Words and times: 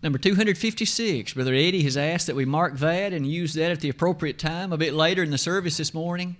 Number 0.00 0.18
256, 0.18 1.34
Brother 1.34 1.54
Eddie 1.54 1.82
has 1.82 1.96
asked 1.96 2.28
that 2.28 2.36
we 2.36 2.44
mark 2.44 2.78
that 2.78 3.12
and 3.12 3.26
use 3.26 3.54
that 3.54 3.72
at 3.72 3.80
the 3.80 3.88
appropriate 3.88 4.38
time 4.38 4.72
a 4.72 4.76
bit 4.76 4.94
later 4.94 5.24
in 5.24 5.30
the 5.30 5.38
service 5.38 5.76
this 5.76 5.92
morning. 5.92 6.36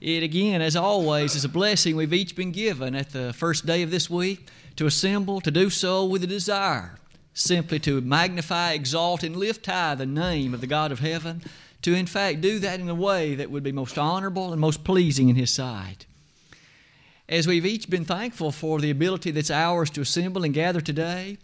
It 0.00 0.24
again, 0.24 0.60
as 0.60 0.74
always, 0.74 1.36
is 1.36 1.44
a 1.44 1.48
blessing 1.48 1.94
we've 1.94 2.12
each 2.12 2.34
been 2.34 2.50
given 2.50 2.96
at 2.96 3.10
the 3.10 3.32
first 3.32 3.64
day 3.64 3.82
of 3.82 3.92
this 3.92 4.10
week 4.10 4.48
to 4.74 4.86
assemble, 4.86 5.40
to 5.42 5.52
do 5.52 5.70
so 5.70 6.04
with 6.04 6.24
a 6.24 6.26
desire 6.26 6.98
simply 7.32 7.78
to 7.78 8.00
magnify, 8.00 8.72
exalt, 8.72 9.22
and 9.22 9.36
lift 9.36 9.66
high 9.66 9.94
the 9.94 10.06
name 10.06 10.54
of 10.54 10.60
the 10.60 10.66
God 10.66 10.90
of 10.90 11.00
heaven, 11.00 11.42
to 11.82 11.94
in 11.94 12.06
fact 12.06 12.40
do 12.40 12.58
that 12.58 12.80
in 12.80 12.88
a 12.88 12.94
way 12.94 13.34
that 13.34 13.50
would 13.50 13.62
be 13.62 13.72
most 13.72 13.98
honorable 13.98 14.52
and 14.52 14.60
most 14.60 14.82
pleasing 14.84 15.28
in 15.28 15.36
His 15.36 15.50
sight. 15.50 16.06
As 17.28 17.46
we've 17.46 17.66
each 17.66 17.90
been 17.90 18.06
thankful 18.06 18.50
for 18.50 18.80
the 18.80 18.90
ability 18.90 19.30
that's 19.30 19.50
ours 19.50 19.90
to 19.90 20.00
assemble 20.00 20.44
and 20.44 20.54
gather 20.54 20.80
today, 20.80 21.36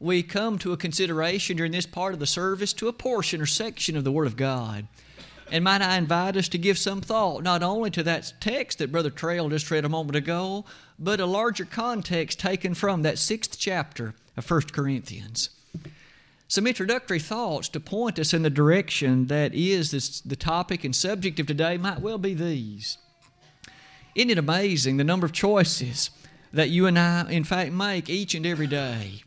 we 0.00 0.22
come 0.22 0.58
to 0.58 0.72
a 0.72 0.76
consideration 0.76 1.56
during 1.56 1.72
this 1.72 1.86
part 1.86 2.14
of 2.14 2.20
the 2.20 2.26
service 2.26 2.72
to 2.74 2.88
a 2.88 2.92
portion 2.92 3.40
or 3.40 3.46
section 3.46 3.96
of 3.96 4.04
the 4.04 4.12
Word 4.12 4.26
of 4.26 4.36
God. 4.36 4.86
And 5.50 5.64
might 5.64 5.80
I 5.80 5.96
invite 5.96 6.36
us 6.36 6.48
to 6.48 6.58
give 6.58 6.78
some 6.78 7.00
thought 7.00 7.42
not 7.42 7.62
only 7.62 7.90
to 7.92 8.02
that 8.02 8.34
text 8.40 8.78
that 8.78 8.92
Brother 8.92 9.10
Trail 9.10 9.48
just 9.48 9.70
read 9.70 9.84
a 9.84 9.88
moment 9.88 10.14
ago, 10.14 10.64
but 10.98 11.20
a 11.20 11.26
larger 11.26 11.64
context 11.64 12.38
taken 12.38 12.74
from 12.74 13.02
that 13.02 13.18
sixth 13.18 13.58
chapter 13.58 14.14
of 14.36 14.48
1 14.48 14.62
Corinthians. 14.72 15.50
Some 16.48 16.66
introductory 16.66 17.18
thoughts 17.18 17.68
to 17.70 17.80
point 17.80 18.18
us 18.18 18.32
in 18.32 18.42
the 18.42 18.50
direction 18.50 19.26
that 19.26 19.54
is 19.54 19.90
this, 19.90 20.20
the 20.20 20.36
topic 20.36 20.84
and 20.84 20.94
subject 20.94 21.40
of 21.40 21.46
today 21.46 21.76
might 21.76 22.00
well 22.00 22.18
be 22.18 22.34
these. 22.34 22.98
Isn't 24.14 24.30
it 24.30 24.38
amazing 24.38 24.96
the 24.96 25.04
number 25.04 25.26
of 25.26 25.32
choices 25.32 26.10
that 26.52 26.70
you 26.70 26.86
and 26.86 26.98
I, 26.98 27.30
in 27.30 27.44
fact, 27.44 27.72
make 27.72 28.08
each 28.08 28.34
and 28.34 28.46
every 28.46 28.66
day? 28.66 29.22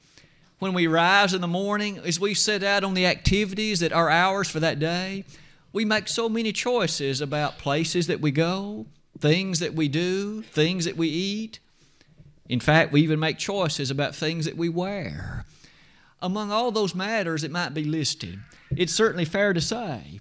When 0.62 0.74
we 0.76 0.86
rise 0.86 1.34
in 1.34 1.42
the 1.42 1.48
morning, 1.48 1.98
as 2.06 2.20
we 2.20 2.36
set 2.36 2.62
out 2.62 2.84
on 2.84 2.94
the 2.94 3.08
activities 3.08 3.80
that 3.80 3.92
are 3.92 4.12
ours 4.12 4.48
for 4.48 4.60
that 4.60 4.78
day, 4.78 5.26
we 5.74 5.84
make 5.84 6.08
so 6.08 6.30
many 6.30 6.52
choices 6.52 7.20
about 7.20 7.58
places 7.58 8.06
that 8.06 8.22
we 8.22 8.30
go, 8.30 8.86
things 9.18 9.58
that 9.58 9.74
we 9.74 9.88
do, 9.88 10.44
things 10.44 10.86
that 10.86 10.96
we 10.96 11.08
eat. 11.08 11.60
In 12.48 12.60
fact, 12.60 12.92
we 12.92 13.02
even 13.02 13.20
make 13.20 13.40
choices 13.40 13.90
about 13.90 14.14
things 14.14 14.46
that 14.46 14.56
we 14.56 14.70
wear. 14.70 15.46
Among 16.22 16.52
all 16.52 16.72
those 16.72 16.94
matters 16.94 17.42
that 17.42 17.50
might 17.50 17.74
be 17.74 17.84
listed, 17.84 18.40
it's 18.70 18.94
certainly 18.94 19.26
fair 19.26 19.54
to 19.54 19.62
say 19.62 20.20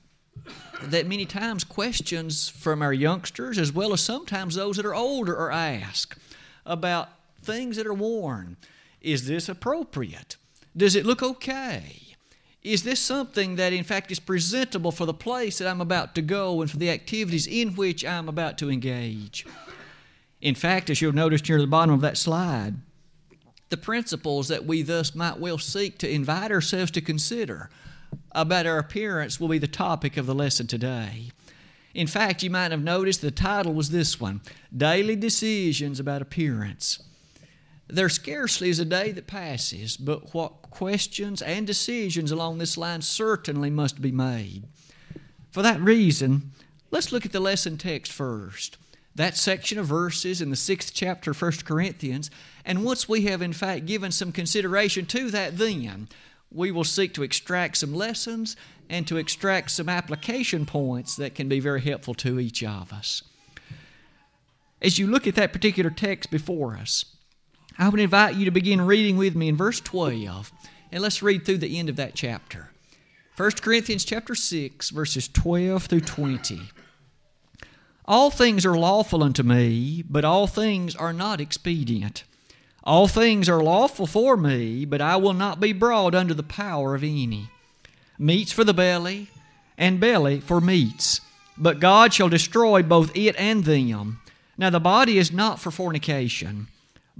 that 0.83 1.07
many 1.07 1.27
times 1.27 1.65
questions 1.65 2.49
from 2.49 2.81
our 2.81 2.95
youngsters, 2.95 3.59
as 3.59 3.75
well 3.75 3.93
as 3.93 4.01
sometimes 4.01 4.55
those 4.55 4.79
that 4.79 4.87
are 4.87 4.95
older, 4.95 5.37
are 5.37 5.53
asked 5.53 6.19
about 6.65 7.11
things 7.43 7.77
that 7.77 7.87
are 7.87 7.93
worn 7.93 8.57
is 9.01 9.27
this 9.27 9.49
appropriate? 9.49 10.37
Does 10.77 10.95
it 10.95 11.07
look 11.07 11.23
okay? 11.23 12.17
Is 12.63 12.83
this 12.83 13.01
something 13.01 13.57
that, 13.57 13.73
in 13.73 13.85
fact, 13.85 14.11
is 14.11 14.21
presentable 14.21 14.93
for 14.93 15.07
the 15.07 15.15
place 15.15 15.59
that 15.59 15.69
I'm 15.69 15.81
about 15.81 16.15
to 16.15 16.23
go 16.23 16.61
and 16.61 16.71
for 16.71 16.77
the 16.77 16.91
activities 16.91 17.47
in 17.47 17.75
which 17.75 18.05
I'm 18.05 18.29
about 18.29 18.59
to 18.59 18.71
engage? 18.71 19.47
In 20.41 20.55
fact, 20.55 20.91
as 20.91 21.01
you'll 21.01 21.13
notice 21.13 21.47
near 21.49 21.61
the 21.61 21.67
bottom 21.67 21.95
of 21.95 22.03
that 22.03 22.19
slide, 22.19 22.75
the 23.71 23.77
principles 23.77 24.49
that 24.49 24.67
we 24.67 24.83
thus 24.83 25.15
might 25.15 25.39
well 25.39 25.59
seek 25.59 25.97
to 25.99 26.11
invite 26.11 26.51
ourselves 26.51 26.91
to 26.93 27.01
consider 27.01 27.71
about 28.33 28.67
our 28.67 28.79
appearance 28.79 29.41
will 29.41 29.49
be 29.49 29.59
the 29.59 29.69
topic 29.69 30.17
of 30.17 30.27
the 30.27 30.35
lesson 30.35 30.67
today. 30.67 31.31
In 31.95 32.07
fact, 32.07 32.43
you 32.43 32.51
might 32.51 32.71
have 32.71 32.83
noticed 32.83 33.21
the 33.21 33.31
title 33.31 33.73
was 33.73 33.91
this 33.91 34.21
one 34.21 34.41
Daily 34.77 35.17
Decisions 35.17 35.99
About 35.99 36.23
Appearance. 36.23 37.01
There 37.93 38.09
scarcely 38.09 38.69
is 38.69 38.79
a 38.79 38.85
day 38.85 39.11
that 39.13 39.27
passes 39.27 39.97
but 39.97 40.33
what 40.33 40.63
questions 40.63 41.43
and 41.43 41.67
decisions 41.67 42.31
along 42.31 42.59
this 42.59 42.77
line 42.77 43.03
certainly 43.03 43.71
must 43.71 44.01
be 44.01 44.13
made. 44.13 44.65
For 45.51 45.63
that 45.63 45.81
reason, 45.81 46.53
let's 46.91 47.13
look 47.13 47.27
at 47.27 47.33
the 47.33 47.41
lesson 47.41 47.79
text 47.79 48.13
first. 48.13 48.77
That 49.17 49.37
section 49.37 49.79
of 49.79 49.87
verses 49.87 50.41
in 50.41 50.51
the 50.51 50.57
sixth 50.57 50.93
chapter 50.95 51.33
of 51.33 51.43
1 51.43 51.53
Corinthians. 51.65 52.31
And 52.65 52.85
once 52.85 53.09
we 53.09 53.23
have, 53.23 53.43
in 53.43 53.53
fact, 53.53 53.87
given 53.87 54.13
some 54.13 54.31
consideration 54.31 55.05
to 55.07 55.31
that, 55.33 55.59
then 55.59 56.09
we 56.53 56.71
will 56.71 56.85
seek 56.85 57.13
to 57.15 57.25
extract 57.25 57.79
some 57.79 57.93
lessons 57.93 58.57
and 58.89 59.07
to 59.09 59.17
extract 59.17 59.73
some 59.73 59.89
application 59.89 60.65
points 60.65 61.17
that 61.17 61.35
can 61.35 61.49
be 61.49 61.59
very 61.59 61.81
helpful 61.81 62.15
to 62.15 62.39
each 62.39 62.63
of 62.63 62.93
us. 62.93 63.23
As 64.81 64.99
you 64.99 65.09
look 65.09 65.27
at 65.27 65.35
that 65.35 65.53
particular 65.53 65.91
text 65.91 66.31
before 66.31 66.77
us, 66.77 67.05
I 67.81 67.89
would 67.89 67.99
invite 67.99 68.35
you 68.37 68.45
to 68.45 68.51
begin 68.51 68.83
reading 68.83 69.17
with 69.17 69.35
me 69.35 69.49
in 69.49 69.57
verse 69.57 69.81
12, 69.81 70.53
and 70.93 71.03
let's 71.03 71.23
read 71.23 71.47
through 71.47 71.59
the 71.59 71.79
end 71.79 71.89
of 71.89 71.97
that 71.97 72.15
chapter. 72.15 72.73
1 73.39 73.53
Corinthians 73.53 74.05
chapter 74.05 74.35
6, 74.35 74.91
verses 74.91 75.29
12 75.29 75.87
through 75.87 76.01
20. 76.01 76.61
All 78.05 78.31
things 78.31 78.67
are 78.67 78.77
lawful 78.77 79.23
unto 79.23 79.43
me, 79.43 80.05
but 80.07 80.27
all 80.27 80.47
things 80.47 80.95
are 80.95 81.15
not 81.15 81.41
expedient. 81.41 82.25
All 82.85 83.09
things 83.09 83.49
are 83.49 83.63
lawful 83.63 84.07
for 84.07 84.37
me, 84.37 84.85
but 84.85 85.01
I 85.01 85.17
will 85.17 85.33
not 85.33 85.59
be 85.59 85.73
brought 85.73 86.15
under 86.15 86.35
the 86.35 86.43
power 86.43 86.95
of 86.95 87.03
any. 87.03 87.49
Meats 88.19 88.53
for 88.53 88.63
the 88.63 88.75
belly, 88.75 89.31
and 89.79 89.99
belly 89.99 90.41
for 90.41 90.61
meats, 90.61 91.23
but 91.57 91.81
God 91.81 92.13
shall 92.13 92.29
destroy 92.29 92.83
both 92.83 93.17
it 93.17 93.35
and 93.37 93.65
them. 93.65 94.21
Now 94.59 94.69
the 94.69 94.81
body 94.81 95.17
is 95.17 95.33
not 95.33 95.59
for 95.59 95.71
fornication 95.71 96.69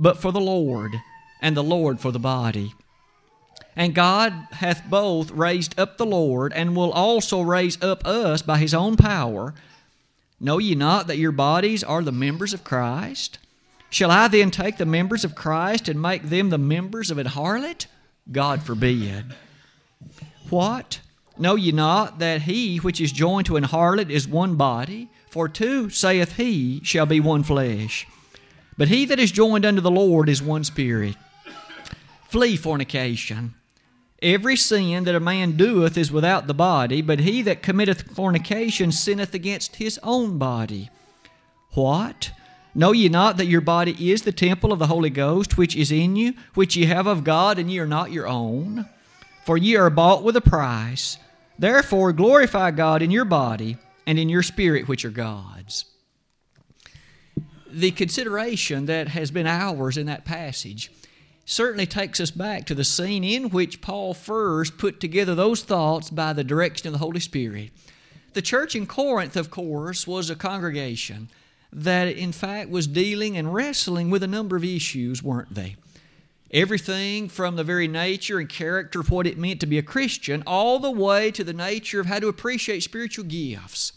but 0.01 0.17
for 0.17 0.33
the 0.33 0.41
Lord, 0.41 1.01
and 1.43 1.55
the 1.55 1.63
Lord 1.63 2.01
for 2.01 2.11
the 2.11 2.19
body. 2.19 2.75
And 3.77 3.95
God 3.95 4.33
hath 4.53 4.89
both 4.89 5.31
raised 5.31 5.79
up 5.79 5.99
the 5.99 6.07
Lord, 6.07 6.53
and 6.55 6.75
will 6.75 6.91
also 6.91 7.43
raise 7.43 7.81
up 7.83 8.07
us 8.07 8.41
by 8.41 8.59
his 8.59 8.75
own 8.75 8.97
power. 8.97 9.55
Know 10.41 10.59
ye 10.59 10.75
not 10.75 11.07
that 11.07 11.19
your 11.19 11.33
bodies 11.33 11.85
are 11.85 12.03
the 12.03 12.13
members 12.13 12.55
of 12.55 12.65
Christ? 12.65 13.39
Shall 13.91 14.11
I 14.11 14.29
then 14.29 14.51
take 14.51 14.79
the 14.79 14.87
members 14.87 15.25
of 15.25 15.35
Christ 15.35 15.89
and 15.89 16.01
make 16.01 16.23
them 16.23 16.49
the 16.49 16.59
members 16.59 17.11
of 17.11 17.19
an 17.19 17.27
harlot? 17.27 17.87
God 18.33 18.63
forbid. 18.63 19.35
What? 20.49 21.01
Know 21.37 21.57
ye 21.57 21.73
not 21.73 22.21
that 22.21 22.43
he 22.43 22.79
which 22.79 23.01
is 23.01 23.13
joined 23.13 23.47
to 23.47 23.57
an 23.57 23.65
harlot 23.65 24.09
is 24.09 24.27
one 24.27 24.57
body? 24.57 25.11
For 25.29 25.49
two, 25.49 25.91
saith 25.91 26.37
he, 26.37 26.81
shall 26.85 27.07
be 27.07 27.21
one 27.21 27.43
flesh. 27.43 28.07
But 28.81 28.89
he 28.89 29.05
that 29.05 29.19
is 29.19 29.31
joined 29.31 29.67
unto 29.67 29.83
the 29.83 29.91
Lord 29.91 30.31
is 30.31 30.43
one 30.43 30.65
spirit. 30.65 31.15
Flee 32.31 32.57
fornication. 32.57 33.53
Every 34.23 34.57
sin 34.57 35.05
that 35.05 35.15
a 35.15 35.21
man 35.21 35.59
doeth 35.59 35.99
is 35.99 36.11
without 36.11 36.47
the 36.47 36.55
body, 36.55 37.03
but 37.03 37.21
he 37.21 37.43
that 37.43 37.63
committeth 37.63 38.15
fornication 38.15 38.91
sinneth 38.91 39.35
against 39.35 39.77
his 39.77 40.01
own 40.03 40.39
body. 40.39 40.89
What? 41.73 42.31
Know 42.75 42.93
ye 42.93 43.11
not 43.11 43.37
that 43.37 43.49
your 43.49 43.61
body 43.61 44.11
is 44.11 44.23
the 44.23 44.33
temple 44.33 44.73
of 44.73 44.79
the 44.79 44.87
Holy 44.87 45.11
Ghost, 45.11 45.59
which 45.59 45.77
is 45.77 45.93
in 45.93 46.17
you, 46.17 46.33
which 46.55 46.75
ye 46.75 46.87
have 46.87 47.07
of 47.07 47.23
God, 47.23 47.59
and 47.59 47.71
ye 47.71 47.81
are 47.81 47.87
not 47.87 48.13
your 48.13 48.27
own? 48.27 48.89
For 49.45 49.59
ye 49.59 49.77
are 49.77 49.91
bought 49.91 50.23
with 50.23 50.37
a 50.37 50.41
price. 50.41 51.19
Therefore 51.59 52.15
glorify 52.15 52.71
God 52.71 53.03
in 53.03 53.11
your 53.11 53.27
body 53.27 53.77
and 54.07 54.19
in 54.19 54.31
your 54.31 54.43
spirit, 54.43 54.89
which 54.89 55.05
are 55.05 55.11
God's 55.11 55.85
the 57.73 57.91
consideration 57.91 58.87
that 58.87 59.09
has 59.09 59.31
been 59.31 59.47
ours 59.47 59.97
in 59.97 60.07
that 60.07 60.25
passage 60.25 60.91
certainly 61.45 61.87
takes 61.87 62.21
us 62.21 62.31
back 62.31 62.65
to 62.67 62.75
the 62.75 62.85
scene 62.85 63.25
in 63.25 63.51
which 63.51 63.81
Paul 63.81 64.15
first 64.15 64.79
put 64.79 65.01
together 65.01 65.35
those 65.35 65.63
thoughts 65.63 66.11
by 66.11 66.33
the 66.33 66.45
direction 66.45 66.87
of 66.87 66.93
the 66.93 66.99
Holy 66.99 67.21
Spirit. 67.21 67.71
The 68.35 68.43
church 68.43 68.77
in 68.77 68.87
Corinth, 68.87 69.37
of 69.37 69.51
course, 69.51 70.07
was 70.07 70.31
a 70.31 70.37
congregation 70.37 71.29
that, 71.73 72.09
in 72.09 72.33
fact, 72.33 72.71
was 72.71 72.87
dealing 72.87 73.37
and 73.37 73.53
wrestling 73.53 74.11
with 74.11 74.23
a 74.23 74.29
number 74.29 74.57
of 74.57 74.65
issues, 74.65 75.23
weren't 75.23 75.55
they? 75.55 75.77
Everything 76.53 77.29
from 77.29 77.57
the 77.57 77.65
very 77.65 77.89
nature 77.89 78.39
and 78.39 78.49
character 78.49 79.01
of 79.01 79.11
what 79.11 79.27
it 79.27 79.39
meant 79.39 79.61
to 79.61 79.67
be 79.67 79.79
a 79.79 79.83
Christian, 79.83 80.43
all 80.47 80.79
the 80.79 80.91
way 80.91 81.31
to 81.33 81.45
the 81.45 81.53
nature 81.53 82.01
of 82.01 82.07
how 82.07 82.19
to 82.19 82.29
appreciate 82.29 82.83
spiritual 82.83 83.25
gifts. 83.25 83.93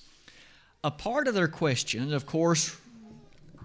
A 0.84 0.92
part 0.92 1.28
of 1.28 1.34
their 1.34 1.48
question, 1.48 2.14
of 2.14 2.26
course, 2.26 2.78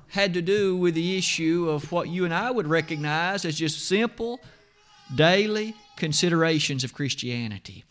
had 0.08 0.34
to 0.34 0.42
do 0.42 0.76
with 0.76 0.94
the 0.94 1.16
issue 1.16 1.68
of 1.68 1.92
what 1.92 2.08
you 2.08 2.24
and 2.24 2.32
I 2.32 2.50
would 2.50 2.66
recognize 2.66 3.44
as 3.44 3.56
just 3.56 3.86
simple, 3.86 4.40
daily 5.14 5.74
considerations 5.96 6.84
of 6.84 6.94
Christianity. 6.94 7.84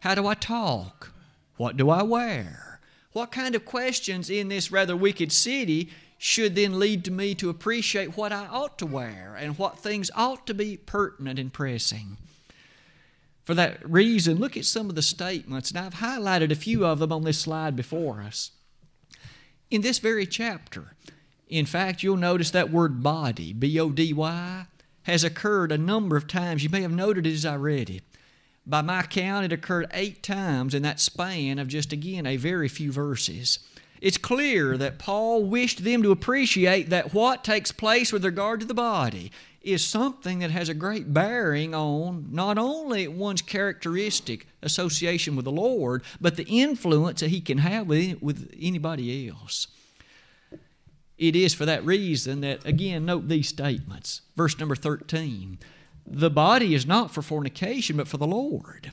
How 0.00 0.14
do 0.14 0.26
I 0.26 0.34
talk? 0.34 1.12
What 1.56 1.76
do 1.76 1.90
I 1.90 2.02
wear? 2.02 2.80
What 3.12 3.32
kind 3.32 3.54
of 3.54 3.64
questions 3.64 4.30
in 4.30 4.48
this 4.48 4.70
rather 4.70 4.96
wicked 4.96 5.32
city 5.32 5.90
should 6.18 6.54
then 6.54 6.78
lead 6.78 7.04
to 7.04 7.10
me 7.10 7.34
to 7.36 7.50
appreciate 7.50 8.16
what 8.16 8.32
I 8.32 8.46
ought 8.46 8.78
to 8.78 8.86
wear 8.86 9.36
and 9.38 9.58
what 9.58 9.78
things 9.78 10.10
ought 10.14 10.46
to 10.46 10.54
be 10.54 10.76
pertinent 10.76 11.38
and 11.38 11.52
pressing? 11.52 12.16
For 13.44 13.54
that 13.54 13.88
reason, 13.88 14.36
look 14.36 14.56
at 14.56 14.66
some 14.66 14.90
of 14.90 14.94
the 14.94 15.02
statements, 15.02 15.70
and 15.70 15.78
I've 15.78 15.94
highlighted 15.94 16.52
a 16.52 16.56
few 16.56 16.84
of 16.84 16.98
them 16.98 17.10
on 17.10 17.24
this 17.24 17.38
slide 17.38 17.74
before 17.74 18.20
us. 18.20 18.50
In 19.70 19.80
this 19.80 19.98
very 19.98 20.26
chapter, 20.26 20.94
in 21.48 21.66
fact, 21.66 22.02
you'll 22.02 22.16
notice 22.16 22.50
that 22.50 22.70
word 22.70 23.02
body, 23.02 23.52
B 23.52 23.78
O 23.80 23.90
D 23.90 24.12
Y, 24.12 24.66
has 25.04 25.24
occurred 25.24 25.72
a 25.72 25.78
number 25.78 26.16
of 26.16 26.26
times. 26.26 26.62
You 26.62 26.70
may 26.70 26.82
have 26.82 26.92
noted 26.92 27.26
it 27.26 27.32
as 27.32 27.46
I 27.46 27.56
read 27.56 27.88
it. 27.88 28.02
By 28.66 28.82
my 28.82 29.02
count, 29.02 29.46
it 29.46 29.52
occurred 29.52 29.86
eight 29.94 30.22
times 30.22 30.74
in 30.74 30.82
that 30.82 31.00
span 31.00 31.58
of 31.58 31.68
just 31.68 31.92
again 31.92 32.26
a 32.26 32.36
very 32.36 32.68
few 32.68 32.92
verses. 32.92 33.58
It's 34.00 34.18
clear 34.18 34.76
that 34.76 34.98
Paul 34.98 35.44
wished 35.44 35.82
them 35.82 36.02
to 36.02 36.12
appreciate 36.12 36.90
that 36.90 37.14
what 37.14 37.42
takes 37.42 37.72
place 37.72 38.12
with 38.12 38.24
regard 38.24 38.60
to 38.60 38.66
the 38.66 38.74
body 38.74 39.32
is 39.62 39.84
something 39.84 40.38
that 40.38 40.50
has 40.50 40.68
a 40.68 40.74
great 40.74 41.12
bearing 41.12 41.74
on 41.74 42.28
not 42.30 42.58
only 42.58 43.08
one's 43.08 43.42
characteristic 43.42 44.46
association 44.62 45.34
with 45.34 45.46
the 45.46 45.50
Lord, 45.50 46.02
but 46.20 46.36
the 46.36 46.44
influence 46.44 47.20
that 47.20 47.30
he 47.30 47.40
can 47.40 47.58
have 47.58 47.88
with, 47.88 48.22
with 48.22 48.54
anybody 48.60 49.28
else. 49.28 49.66
It 51.18 51.34
is 51.34 51.52
for 51.52 51.66
that 51.66 51.84
reason 51.84 52.40
that, 52.42 52.64
again, 52.64 53.04
note 53.04 53.28
these 53.28 53.48
statements. 53.48 54.22
Verse 54.36 54.58
number 54.58 54.76
13 54.76 55.58
The 56.06 56.30
body 56.30 56.74
is 56.74 56.86
not 56.86 57.12
for 57.12 57.22
fornication, 57.22 57.96
but 57.96 58.08
for 58.08 58.16
the 58.16 58.26
Lord. 58.26 58.92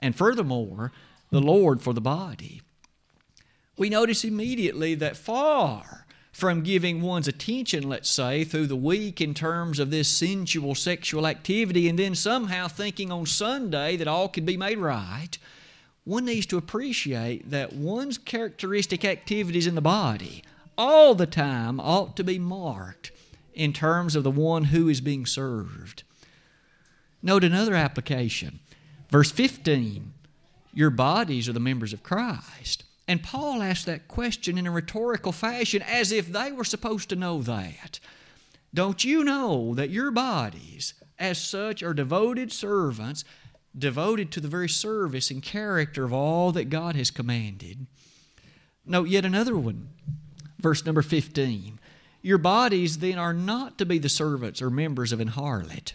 And 0.00 0.16
furthermore, 0.16 0.92
the 1.30 1.40
Lord 1.40 1.82
for 1.82 1.92
the 1.92 2.00
body. 2.00 2.62
We 3.76 3.90
notice 3.90 4.24
immediately 4.24 4.94
that 4.94 5.18
far 5.18 6.06
from 6.32 6.62
giving 6.62 7.02
one's 7.02 7.28
attention, 7.28 7.88
let's 7.88 8.10
say, 8.10 8.44
through 8.44 8.66
the 8.66 8.76
week 8.76 9.20
in 9.20 9.34
terms 9.34 9.78
of 9.78 9.90
this 9.90 10.08
sensual 10.08 10.74
sexual 10.74 11.26
activity, 11.26 11.88
and 11.88 11.98
then 11.98 12.14
somehow 12.14 12.68
thinking 12.68 13.10
on 13.10 13.26
Sunday 13.26 13.96
that 13.96 14.08
all 14.08 14.28
can 14.28 14.44
be 14.44 14.56
made 14.56 14.78
right, 14.78 15.38
one 16.04 16.26
needs 16.26 16.46
to 16.46 16.58
appreciate 16.58 17.50
that 17.50 17.72
one's 17.72 18.16
characteristic 18.16 19.04
activities 19.04 19.66
in 19.66 19.74
the 19.74 19.80
body 19.80 20.42
all 20.78 21.14
the 21.14 21.26
time 21.26 21.80
ought 21.80 22.16
to 22.16 22.24
be 22.24 22.38
marked 22.38 23.12
in 23.54 23.72
terms 23.72 24.14
of 24.14 24.22
the 24.24 24.30
one 24.30 24.64
who 24.64 24.88
is 24.88 25.00
being 25.00 25.26
served. 25.26 26.02
Note 27.22 27.44
another 27.44 27.74
application. 27.74 28.60
Verse 29.10 29.30
15 29.30 30.12
Your 30.72 30.90
bodies 30.90 31.48
are 31.48 31.52
the 31.54 31.60
members 31.60 31.92
of 31.92 32.02
Christ. 32.02 32.84
And 33.08 33.22
Paul 33.22 33.62
asked 33.62 33.86
that 33.86 34.08
question 34.08 34.58
in 34.58 34.66
a 34.66 34.70
rhetorical 34.70 35.32
fashion 35.32 35.82
as 35.82 36.10
if 36.10 36.30
they 36.30 36.50
were 36.50 36.64
supposed 36.64 37.08
to 37.10 37.16
know 37.16 37.40
that. 37.42 38.00
Don't 38.74 39.04
you 39.04 39.22
know 39.24 39.74
that 39.74 39.90
your 39.90 40.10
bodies, 40.10 40.94
as 41.18 41.38
such, 41.38 41.82
are 41.82 41.94
devoted 41.94 42.52
servants, 42.52 43.24
devoted 43.78 44.32
to 44.32 44.40
the 44.40 44.48
very 44.48 44.68
service 44.68 45.30
and 45.30 45.42
character 45.42 46.04
of 46.04 46.12
all 46.12 46.50
that 46.52 46.68
God 46.68 46.96
has 46.96 47.10
commanded? 47.10 47.86
Note 48.84 49.08
yet 49.08 49.24
another 49.24 49.56
one 49.56 49.88
verse 50.58 50.84
number 50.84 51.02
15. 51.02 51.78
Your 52.22 52.38
bodies 52.38 52.98
then 52.98 53.18
are 53.18 53.32
not 53.32 53.78
to 53.78 53.86
be 53.86 53.98
the 53.98 54.08
servants 54.08 54.60
or 54.60 54.70
members 54.70 55.12
of 55.12 55.20
an 55.20 55.30
harlot. 55.30 55.92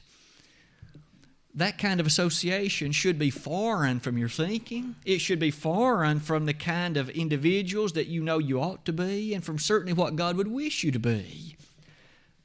That 1.53 1.77
kind 1.77 1.99
of 1.99 2.07
association 2.07 2.93
should 2.93 3.19
be 3.19 3.29
foreign 3.29 3.99
from 3.99 4.17
your 4.17 4.29
thinking. 4.29 4.95
It 5.03 5.19
should 5.19 5.39
be 5.39 5.51
foreign 5.51 6.21
from 6.21 6.45
the 6.45 6.53
kind 6.53 6.95
of 6.95 7.09
individuals 7.09 7.91
that 7.93 8.07
you 8.07 8.23
know 8.23 8.37
you 8.37 8.61
ought 8.61 8.85
to 8.85 8.93
be 8.93 9.33
and 9.33 9.43
from 9.43 9.59
certainly 9.59 9.91
what 9.91 10.15
God 10.15 10.37
would 10.37 10.47
wish 10.47 10.85
you 10.85 10.91
to 10.91 10.99
be. 10.99 11.57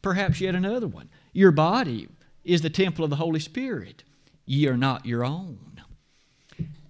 Perhaps 0.03 0.41
yet 0.41 0.57
another 0.57 0.89
one. 0.89 1.09
Your 1.33 1.53
body 1.53 2.09
is 2.45 2.63
the 2.63 2.71
temple 2.71 3.05
of 3.05 3.11
the 3.11 3.17
Holy 3.17 3.41
Spirit. 3.41 4.03
Ye 4.45 4.67
are 4.67 4.77
not 4.77 5.07
your 5.07 5.25
own. 5.25 5.83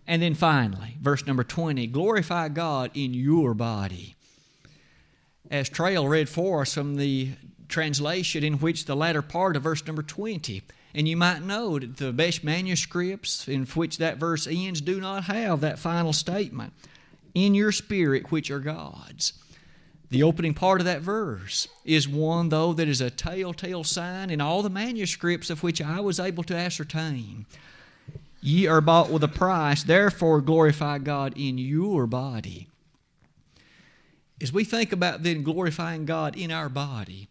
And 0.06 0.22
then 0.22 0.34
finally, 0.34 0.96
verse 1.00 1.26
number 1.26 1.44
20 1.44 1.87
glorify 1.88 2.49
God 2.49 2.90
in 2.94 3.12
your 3.12 3.52
body 3.52 4.16
as 5.50 5.69
Trail 5.69 6.08
read 6.08 6.28
for 6.28 6.62
us 6.62 6.75
from 6.75 6.96
the 6.96 7.31
translation 7.69 8.44
in 8.44 8.54
which 8.54 8.84
the 8.84 8.96
latter 8.96 9.22
part 9.22 9.56
of 9.56 9.62
verse 9.62 9.84
number 9.87 10.02
20. 10.02 10.62
And 10.94 11.06
you 11.06 11.16
might 11.16 11.43
know 11.43 11.78
that 11.78 11.98
the 11.98 12.12
best 12.12 12.43
manuscripts 12.43 13.48
in 13.48 13.66
which 13.66 13.98
that 13.98 14.16
verse 14.16 14.46
ends 14.46 14.81
do 14.81 15.00
not 15.00 15.25
have 15.25 15.60
that 15.60 15.78
final 15.78 16.12
statement 16.12 16.72
in 17.34 17.54
your 17.54 17.72
spirit, 17.72 18.31
which 18.31 18.50
are 18.50 18.60
God's. 18.60 19.34
The 20.08 20.22
opening 20.22 20.54
part 20.54 20.81
of 20.81 20.84
that 20.87 21.02
verse 21.02 21.69
is 21.84 22.08
one, 22.08 22.48
though, 22.48 22.72
that 22.72 22.88
is 22.88 23.00
a 23.00 23.10
telltale 23.10 23.84
sign 23.84 24.31
in 24.31 24.40
all 24.40 24.62
the 24.62 24.70
manuscripts 24.70 25.50
of 25.50 25.62
which 25.62 25.82
I 25.82 26.00
was 26.00 26.20
able 26.20 26.44
to 26.44 26.56
ascertain. 26.56 27.44
Ye 28.40 28.66
are 28.66 28.81
bought 28.81 29.10
with 29.10 29.25
a 29.25 29.28
price, 29.28 29.82
therefore 29.82 30.40
glorify 30.40 30.98
God 30.98 31.34
in 31.37 31.58
your 31.58 32.06
body 32.06 32.69
as 34.41 34.53
we 34.53 34.65
think 34.65 34.93
about 34.93 35.23
then 35.23 35.43
glorifying 35.43 36.05
God 36.05 36.37
in 36.37 36.50
our 36.50 36.69
body, 36.69 37.29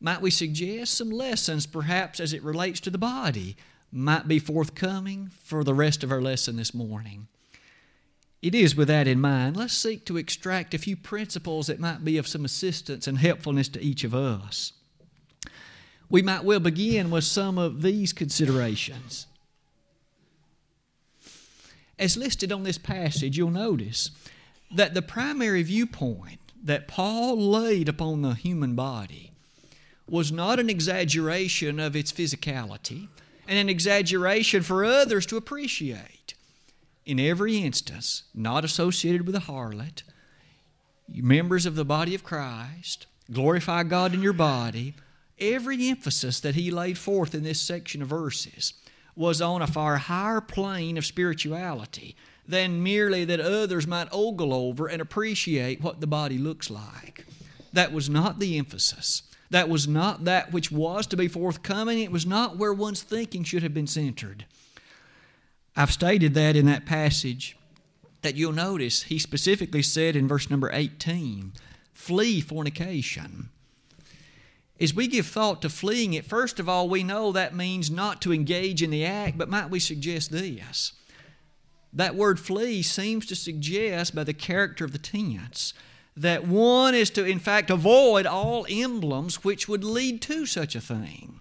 might 0.00 0.20
we 0.20 0.30
suggest 0.30 0.94
some 0.94 1.10
lessons 1.10 1.66
perhaps 1.66 2.20
as 2.20 2.32
it 2.32 2.42
relates 2.42 2.80
to 2.80 2.90
the 2.90 2.98
body 2.98 3.56
might 3.90 4.28
be 4.28 4.38
forthcoming 4.38 5.30
for 5.42 5.64
the 5.64 5.74
rest 5.74 6.04
of 6.04 6.12
our 6.12 6.20
lesson 6.20 6.56
this 6.56 6.74
morning? 6.74 7.28
It 8.42 8.54
is 8.54 8.76
with 8.76 8.88
that 8.88 9.08
in 9.08 9.20
mind, 9.20 9.56
let's 9.56 9.72
seek 9.72 10.04
to 10.04 10.18
extract 10.18 10.74
a 10.74 10.78
few 10.78 10.96
principles 10.96 11.66
that 11.68 11.80
might 11.80 12.04
be 12.04 12.18
of 12.18 12.28
some 12.28 12.44
assistance 12.44 13.06
and 13.06 13.18
helpfulness 13.18 13.68
to 13.70 13.82
each 13.82 14.04
of 14.04 14.14
us. 14.14 14.72
We 16.08 16.22
might 16.22 16.44
well 16.44 16.60
begin 16.60 17.10
with 17.10 17.24
some 17.24 17.58
of 17.58 17.82
these 17.82 18.12
considerations. 18.12 19.26
As 21.98 22.16
listed 22.16 22.52
on 22.52 22.62
this 22.62 22.78
passage, 22.78 23.38
you'll 23.38 23.50
notice 23.50 24.10
that 24.70 24.94
the 24.94 25.02
primary 25.02 25.62
viewpoint 25.62 26.40
that 26.62 26.88
Paul 26.88 27.38
laid 27.38 27.88
upon 27.88 28.22
the 28.22 28.34
human 28.34 28.74
body 28.74 29.32
was 30.08 30.32
not 30.32 30.58
an 30.60 30.70
exaggeration 30.70 31.80
of 31.80 31.96
its 31.96 32.12
physicality 32.12 33.08
and 33.48 33.58
an 33.58 33.68
exaggeration 33.68 34.62
for 34.62 34.84
others 34.84 35.26
to 35.26 35.36
appreciate. 35.36 36.34
In 37.04 37.20
every 37.20 37.58
instance, 37.58 38.24
not 38.34 38.64
associated 38.64 39.26
with 39.26 39.36
a 39.36 39.40
harlot, 39.40 40.02
members 41.08 41.66
of 41.66 41.76
the 41.76 41.84
body 41.84 42.14
of 42.14 42.24
Christ, 42.24 43.06
glorify 43.30 43.84
God 43.84 44.14
in 44.14 44.22
your 44.22 44.32
body, 44.32 44.94
every 45.38 45.88
emphasis 45.88 46.40
that 46.40 46.56
he 46.56 46.70
laid 46.70 46.98
forth 46.98 47.34
in 47.34 47.44
this 47.44 47.60
section 47.60 48.02
of 48.02 48.08
verses 48.08 48.74
was 49.14 49.40
on 49.40 49.62
a 49.62 49.66
far 49.66 49.96
higher 49.96 50.40
plane 50.40 50.98
of 50.98 51.06
spirituality 51.06 52.16
than 52.48 52.82
merely 52.82 53.24
that 53.24 53.40
others 53.40 53.86
might 53.86 54.08
ogle 54.12 54.54
over 54.54 54.86
and 54.86 55.02
appreciate 55.02 55.80
what 55.80 56.00
the 56.00 56.06
body 56.06 56.38
looks 56.38 56.70
like. 56.70 57.26
That 57.72 57.92
was 57.92 58.08
not 58.08 58.38
the 58.38 58.56
emphasis. 58.56 59.22
That 59.50 59.68
was 59.68 59.86
not 59.86 60.24
that 60.24 60.52
which 60.52 60.72
was 60.72 61.06
to 61.08 61.16
be 61.16 61.28
forthcoming. 61.28 62.00
It 62.00 62.12
was 62.12 62.26
not 62.26 62.56
where 62.56 62.72
one's 62.72 63.02
thinking 63.02 63.44
should 63.44 63.62
have 63.62 63.74
been 63.74 63.86
centered. 63.86 64.46
I've 65.76 65.92
stated 65.92 66.34
that 66.34 66.56
in 66.56 66.66
that 66.66 66.86
passage 66.86 67.56
that 68.22 68.34
you'll 68.34 68.52
notice 68.52 69.04
he 69.04 69.18
specifically 69.18 69.82
said 69.82 70.16
in 70.16 70.26
verse 70.26 70.50
number 70.50 70.70
18 70.72 71.52
flee 71.92 72.40
fornication. 72.40 73.50
As 74.80 74.94
we 74.94 75.06
give 75.06 75.26
thought 75.26 75.62
to 75.62 75.68
fleeing 75.68 76.12
it, 76.12 76.26
first 76.26 76.60
of 76.60 76.68
all, 76.68 76.88
we 76.88 77.02
know 77.02 77.32
that 77.32 77.54
means 77.54 77.90
not 77.90 78.20
to 78.22 78.32
engage 78.32 78.82
in 78.82 78.90
the 78.90 79.04
act, 79.04 79.38
but 79.38 79.48
might 79.48 79.70
we 79.70 79.80
suggest 79.80 80.30
this? 80.30 80.92
That 81.96 82.14
word 82.14 82.38
flee 82.38 82.82
seems 82.82 83.24
to 83.24 83.34
suggest, 83.34 84.14
by 84.14 84.22
the 84.22 84.34
character 84.34 84.84
of 84.84 84.92
the 84.92 84.98
tense, 84.98 85.72
that 86.14 86.46
one 86.46 86.94
is 86.94 87.08
to, 87.10 87.24
in 87.24 87.38
fact, 87.38 87.70
avoid 87.70 88.26
all 88.26 88.66
emblems 88.68 89.42
which 89.42 89.66
would 89.66 89.82
lead 89.82 90.20
to 90.22 90.44
such 90.44 90.76
a 90.76 90.80
thing, 90.80 91.40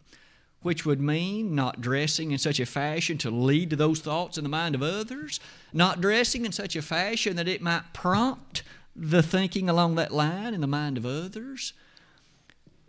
which 0.62 0.86
would 0.86 1.02
mean 1.02 1.56
not 1.56 1.82
dressing 1.82 2.32
in 2.32 2.38
such 2.38 2.62
a 2.62 2.66
fashion 2.66 3.18
to 3.18 3.30
lead 3.30 3.70
to 3.72 3.76
those 3.76 4.00
thoughts 4.00 4.38
in 4.38 4.46
the 4.46 4.50
mind 4.50 4.76
of 4.76 4.82
others, 4.82 5.42
not 5.74 6.00
dressing 6.00 6.46
in 6.46 6.54
such 6.54 6.78
a 6.78 6.82
fashion 6.82 7.36
that 7.36 7.50
it 7.50 7.62
might 7.62 7.92
prompt 7.92 8.64
the 8.96 9.22
thinking 9.22 9.68
along 9.68 9.96
that 9.96 10.14
line 10.14 10.54
in 10.54 10.62
the 10.62 10.68
mind 10.68 10.98
of 10.98 11.06
others. 11.06 11.74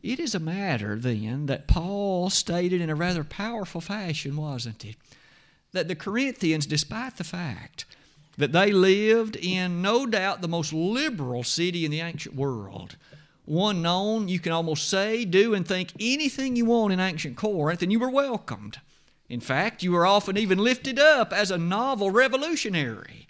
It 0.05 0.21
is 0.21 0.37
a 0.37 0.41
matter, 0.41 0.95
then, 0.97 1.47
that 1.47 1.67
Paul 1.67 2.31
stated 2.31 2.81
in 2.81 2.91
a 2.91 2.95
rather 2.95 3.25
powerful 3.25 3.81
fashion, 3.81 4.37
wasn't 4.37 4.85
it? 4.85 4.95
That 5.77 5.89
the 5.89 5.95
Corinthians, 5.95 6.67
despite 6.67 7.17
the 7.17 7.25
fact 7.25 7.85
that 8.37 8.53
they 8.53 8.73
lived 8.73 9.37
in 9.37 9.81
no 9.81 10.07
doubt 10.07 10.41
the 10.41 10.49
most 10.49 10.73
liberal 10.73 11.45
city 11.45 11.85
in 11.85 11.91
the 11.91 12.01
ancient 12.01 12.35
world, 12.35 12.97
one 13.45 13.81
known, 13.81 14.27
you 14.29 14.41
can 14.41 14.53
almost 14.53 14.89
say, 14.89 15.25
do, 15.25 15.55
and 15.55 15.67
think 15.67 15.93
anything 16.01 16.57
you 16.57 16.65
want 16.65 16.93
in 16.93 16.99
ancient 16.99 17.37
Corinth, 17.37 17.83
and 17.83 17.93
you 17.93 18.01
were 18.01 18.11
welcomed. 18.11 18.81
In 19.29 19.41
fact, 19.41 19.83
you 19.83 19.93
were 19.93 20.07
often 20.07 20.37
even 20.37 20.59
lifted 20.59 20.99
up 20.99 21.33
as 21.33 21.51
a 21.51 21.59
novel 21.59 22.11
revolutionary. 22.11 23.29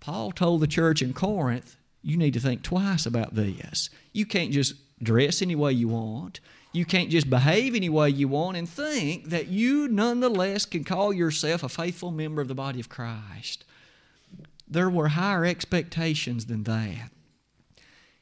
Paul 0.00 0.32
told 0.32 0.60
the 0.60 0.66
church 0.66 1.02
in 1.02 1.12
Corinth, 1.12 1.76
you 2.02 2.16
need 2.16 2.34
to 2.34 2.40
think 2.40 2.62
twice 2.62 3.06
about 3.06 3.34
this. 3.34 3.90
You 4.12 4.24
can't 4.24 4.52
just 4.52 4.74
dress 5.02 5.42
any 5.42 5.54
way 5.54 5.72
you 5.72 5.88
want. 5.88 6.40
You 6.72 6.84
can't 6.84 7.10
just 7.10 7.30
behave 7.30 7.74
any 7.74 7.88
way 7.88 8.10
you 8.10 8.28
want 8.28 8.56
and 8.56 8.68
think 8.68 9.30
that 9.30 9.48
you 9.48 9.88
nonetheless 9.88 10.66
can 10.66 10.84
call 10.84 11.12
yourself 11.12 11.62
a 11.62 11.68
faithful 11.68 12.10
member 12.10 12.42
of 12.42 12.48
the 12.48 12.54
body 12.54 12.78
of 12.78 12.88
Christ. 12.88 13.64
There 14.68 14.90
were 14.90 15.08
higher 15.08 15.44
expectations 15.46 16.46
than 16.46 16.64
that. 16.64 17.10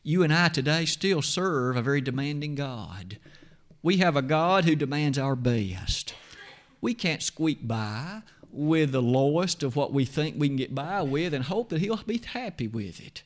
You 0.05 0.23
and 0.23 0.33
I 0.33 0.49
today 0.49 0.85
still 0.85 1.23
serve 1.23 1.77
a 1.77 1.83
very 1.83 2.01
demanding 2.01 2.55
God. 2.55 3.19
We 3.83 3.97
have 3.97 4.17
a 4.17 4.23
God 4.23 4.65
who 4.65 4.77
demands 4.77 5.19
our 5.19 5.35
best. 5.35 6.15
We 6.81 6.95
can't 6.95 7.23
squeak 7.23 7.67
by. 7.67 8.23
with 8.57 8.93
the 8.93 9.03
lowest 9.03 9.63
of 9.63 9.77
what 9.77 9.93
we 9.93 10.05
think 10.05 10.37
we 10.39 10.49
can 10.49 10.57
get 10.57 10.75
by 10.75 11.03
with 11.03 11.35
and 11.35 11.45
hope 11.45 11.69
that 11.69 11.81
He'll 11.81 11.97
be 12.07 12.19
happy 12.19 12.67
with 12.67 13.05
it. 13.05 13.23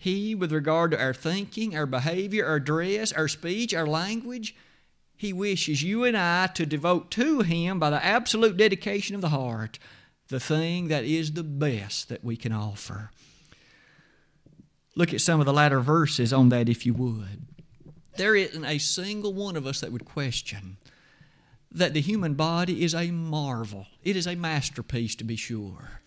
He, 0.00 0.34
with 0.34 0.50
regard 0.50 0.92
to 0.92 0.98
our 0.98 1.12
thinking, 1.12 1.76
our 1.76 1.84
behavior, 1.84 2.46
our 2.46 2.58
dress, 2.58 3.12
our 3.12 3.28
speech, 3.28 3.74
our 3.74 3.86
language, 3.86 4.56
He 5.14 5.30
wishes 5.30 5.82
you 5.82 6.04
and 6.04 6.16
I 6.16 6.46
to 6.54 6.64
devote 6.64 7.10
to 7.10 7.40
Him 7.40 7.78
by 7.78 7.90
the 7.90 8.02
absolute 8.02 8.56
dedication 8.56 9.14
of 9.14 9.20
the 9.20 9.28
heart 9.28 9.78
the 10.28 10.40
thing 10.40 10.88
that 10.88 11.04
is 11.04 11.32
the 11.32 11.44
best 11.44 12.08
that 12.08 12.24
we 12.24 12.34
can 12.34 12.50
offer. 12.50 13.10
Look 14.96 15.12
at 15.12 15.20
some 15.20 15.38
of 15.38 15.44
the 15.44 15.52
latter 15.52 15.80
verses 15.80 16.32
on 16.32 16.48
that, 16.48 16.70
if 16.70 16.86
you 16.86 16.94
would. 16.94 17.44
There 18.16 18.34
isn't 18.34 18.64
a 18.64 18.78
single 18.78 19.34
one 19.34 19.54
of 19.54 19.66
us 19.66 19.80
that 19.80 19.92
would 19.92 20.06
question 20.06 20.78
that 21.70 21.92
the 21.92 22.00
human 22.00 22.32
body 22.32 22.84
is 22.84 22.94
a 22.94 23.10
marvel. 23.10 23.86
It 24.02 24.16
is 24.16 24.26
a 24.26 24.34
masterpiece, 24.34 25.14
to 25.16 25.24
be 25.24 25.36
sure. 25.36 25.99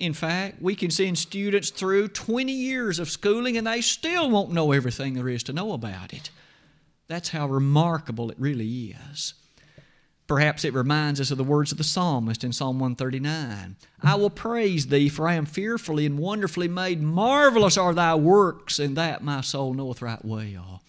In 0.00 0.14
fact, 0.14 0.62
we 0.62 0.74
can 0.74 0.90
send 0.90 1.18
students 1.18 1.68
through 1.68 2.08
20 2.08 2.50
years 2.50 2.98
of 2.98 3.10
schooling 3.10 3.58
and 3.58 3.66
they 3.66 3.82
still 3.82 4.30
won't 4.30 4.50
know 4.50 4.72
everything 4.72 5.12
there 5.12 5.28
is 5.28 5.42
to 5.44 5.52
know 5.52 5.72
about 5.74 6.14
it. 6.14 6.30
That's 7.06 7.28
how 7.28 7.46
remarkable 7.46 8.30
it 8.30 8.40
really 8.40 8.96
is. 9.12 9.34
Perhaps 10.26 10.64
it 10.64 10.72
reminds 10.72 11.20
us 11.20 11.30
of 11.30 11.36
the 11.36 11.44
words 11.44 11.70
of 11.70 11.76
the 11.76 11.84
psalmist 11.84 12.44
in 12.44 12.52
Psalm 12.52 12.78
139 12.78 13.76
I 14.02 14.14
will 14.14 14.30
praise 14.30 14.86
thee, 14.86 15.10
for 15.10 15.28
I 15.28 15.34
am 15.34 15.44
fearfully 15.44 16.06
and 16.06 16.18
wonderfully 16.18 16.68
made. 16.68 17.02
Marvelous 17.02 17.76
are 17.76 17.92
thy 17.92 18.14
works, 18.14 18.78
and 18.78 18.96
that 18.96 19.22
my 19.22 19.42
soul 19.42 19.74
knoweth 19.74 20.00
right 20.00 20.24
well. 20.24 20.82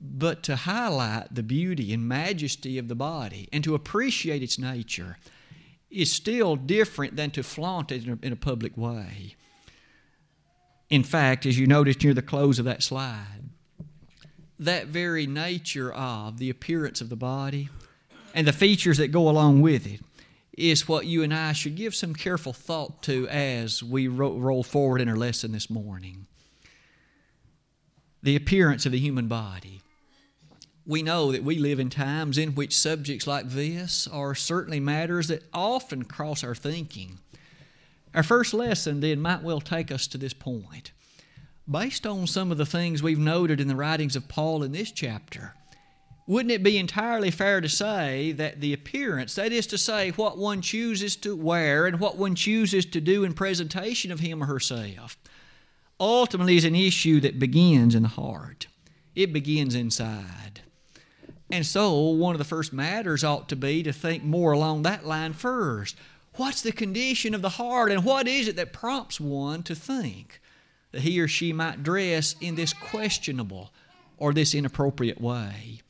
But 0.00 0.42
to 0.44 0.54
highlight 0.54 1.34
the 1.34 1.42
beauty 1.42 1.92
and 1.92 2.06
majesty 2.06 2.78
of 2.78 2.88
the 2.88 2.94
body 2.94 3.48
and 3.52 3.64
to 3.64 3.74
appreciate 3.74 4.42
its 4.42 4.58
nature 4.58 5.16
is 5.90 6.12
still 6.12 6.56
different 6.56 7.16
than 7.16 7.30
to 7.32 7.42
flaunt 7.42 7.90
it 7.90 8.06
in 8.06 8.12
a, 8.12 8.26
in 8.26 8.32
a 8.32 8.36
public 8.36 8.76
way. 8.76 9.34
In 10.88 11.02
fact, 11.02 11.46
as 11.46 11.58
you 11.58 11.66
notice 11.66 12.02
near 12.02 12.14
the 12.14 12.22
close 12.22 12.58
of 12.58 12.64
that 12.64 12.82
slide, 12.82 13.50
that 14.58 14.86
very 14.86 15.26
nature 15.26 15.92
of 15.92 16.38
the 16.38 16.50
appearance 16.50 17.00
of 17.00 17.08
the 17.08 17.16
body 17.16 17.68
and 18.34 18.46
the 18.46 18.52
features 18.52 18.98
that 18.98 19.08
go 19.08 19.28
along 19.28 19.60
with 19.60 19.86
it 19.86 20.00
is 20.52 20.88
what 20.88 21.06
you 21.06 21.22
and 21.22 21.32
I 21.32 21.52
should 21.52 21.76
give 21.76 21.94
some 21.94 22.14
careful 22.14 22.52
thought 22.52 23.02
to 23.04 23.26
as 23.28 23.82
we 23.82 24.08
ro- 24.08 24.36
roll 24.36 24.62
forward 24.62 25.00
in 25.00 25.08
our 25.08 25.16
lesson 25.16 25.52
this 25.52 25.70
morning. 25.70 26.26
The 28.22 28.36
appearance 28.36 28.84
of 28.84 28.92
the 28.92 28.98
human 28.98 29.26
body. 29.26 29.80
We 30.86 31.02
know 31.02 31.30
that 31.30 31.44
we 31.44 31.58
live 31.58 31.78
in 31.78 31.90
times 31.90 32.38
in 32.38 32.54
which 32.54 32.76
subjects 32.76 33.26
like 33.26 33.48
this 33.48 34.08
are 34.08 34.34
certainly 34.34 34.80
matters 34.80 35.28
that 35.28 35.44
often 35.52 36.04
cross 36.04 36.42
our 36.42 36.54
thinking. 36.54 37.18
Our 38.14 38.22
first 38.22 38.54
lesson 38.54 39.00
then 39.00 39.20
might 39.20 39.42
well 39.42 39.60
take 39.60 39.92
us 39.92 40.06
to 40.08 40.18
this 40.18 40.32
point. 40.32 40.92
Based 41.70 42.06
on 42.06 42.26
some 42.26 42.50
of 42.50 42.58
the 42.58 42.66
things 42.66 43.02
we've 43.02 43.18
noted 43.18 43.60
in 43.60 43.68
the 43.68 43.76
writings 43.76 44.16
of 44.16 44.26
Paul 44.26 44.62
in 44.62 44.72
this 44.72 44.90
chapter, 44.90 45.54
wouldn't 46.26 46.52
it 46.52 46.62
be 46.62 46.78
entirely 46.78 47.30
fair 47.30 47.60
to 47.60 47.68
say 47.68 48.32
that 48.32 48.60
the 48.60 48.72
appearance, 48.72 49.34
that 49.34 49.52
is 49.52 49.66
to 49.68 49.78
say, 49.78 50.10
what 50.10 50.38
one 50.38 50.62
chooses 50.62 51.14
to 51.16 51.36
wear 51.36 51.86
and 51.86 52.00
what 52.00 52.16
one 52.16 52.34
chooses 52.34 52.86
to 52.86 53.00
do 53.00 53.22
in 53.22 53.34
presentation 53.34 54.10
of 54.10 54.20
him 54.20 54.42
or 54.42 54.46
herself, 54.46 55.16
ultimately 55.98 56.56
is 56.56 56.64
an 56.64 56.74
issue 56.74 57.20
that 57.20 57.38
begins 57.38 57.94
in 57.94 58.02
the 58.02 58.08
heart? 58.08 58.66
It 59.14 59.32
begins 59.32 59.74
inside. 59.74 60.62
And 61.50 61.66
so, 61.66 61.98
one 62.00 62.34
of 62.34 62.38
the 62.38 62.44
first 62.44 62.72
matters 62.72 63.24
ought 63.24 63.48
to 63.48 63.56
be 63.56 63.82
to 63.82 63.92
think 63.92 64.22
more 64.22 64.52
along 64.52 64.82
that 64.82 65.04
line 65.04 65.32
first. 65.32 65.96
What's 66.36 66.62
the 66.62 66.72
condition 66.72 67.34
of 67.34 67.42
the 67.42 67.50
heart, 67.50 67.90
and 67.90 68.04
what 68.04 68.28
is 68.28 68.46
it 68.46 68.56
that 68.56 68.72
prompts 68.72 69.20
one 69.20 69.62
to 69.64 69.74
think 69.74 70.40
that 70.92 71.02
he 71.02 71.20
or 71.20 71.26
she 71.26 71.52
might 71.52 71.82
dress 71.82 72.36
in 72.40 72.54
this 72.54 72.72
questionable 72.72 73.72
or 74.16 74.32
this 74.32 74.54
inappropriate 74.54 75.20
way? 75.20 75.80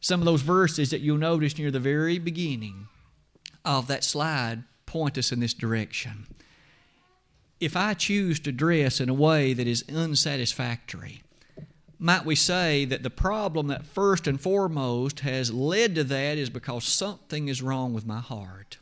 Some 0.00 0.20
of 0.20 0.26
those 0.26 0.42
verses 0.42 0.90
that 0.90 1.00
you'll 1.00 1.16
notice 1.16 1.56
near 1.56 1.70
the 1.70 1.80
very 1.80 2.18
beginning 2.18 2.88
of 3.64 3.86
that 3.86 4.04
slide 4.04 4.64
point 4.86 5.16
us 5.16 5.32
in 5.32 5.40
this 5.40 5.54
direction. 5.54 6.26
If 7.60 7.76
I 7.76 7.94
choose 7.94 8.38
to 8.40 8.52
dress 8.52 9.00
in 9.00 9.08
a 9.08 9.14
way 9.14 9.54
that 9.54 9.66
is 9.66 9.84
unsatisfactory, 9.88 11.22
might 11.98 12.24
we 12.24 12.34
say 12.34 12.84
that 12.84 13.02
the 13.02 13.10
problem 13.10 13.68
that 13.68 13.86
first 13.86 14.26
and 14.26 14.40
foremost 14.40 15.20
has 15.20 15.52
led 15.52 15.94
to 15.94 16.04
that 16.04 16.38
is 16.38 16.50
because 16.50 16.84
something 16.84 17.48
is 17.48 17.62
wrong 17.62 17.92
with 17.92 18.06
my 18.06 18.20
heart? 18.20 18.78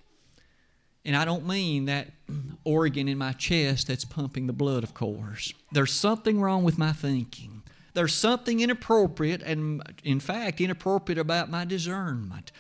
And 1.05 1.17
I 1.17 1.25
don't 1.25 1.47
mean 1.47 1.87
that 1.87 2.09
organ 2.65 3.09
in 3.09 3.19
my 3.19 3.33
chest 3.33 3.89
that's 3.89 4.05
pumping 4.05 4.47
the 4.47 4.53
blood, 4.53 4.85
of 4.85 4.95
course. 4.95 5.53
There's 5.73 5.93
something 5.93 6.41
wrong 6.41 6.65
with 6.65 6.79
my 6.79 6.93
thinking. 6.93 7.63
There's 7.95 8.15
something 8.15 8.61
inappropriate, 8.61 9.43
and 9.43 9.83
in 10.03 10.21
fact, 10.21 10.61
inappropriate 10.61 11.19
about 11.19 11.51
my 11.51 11.65
discernment 11.65 12.51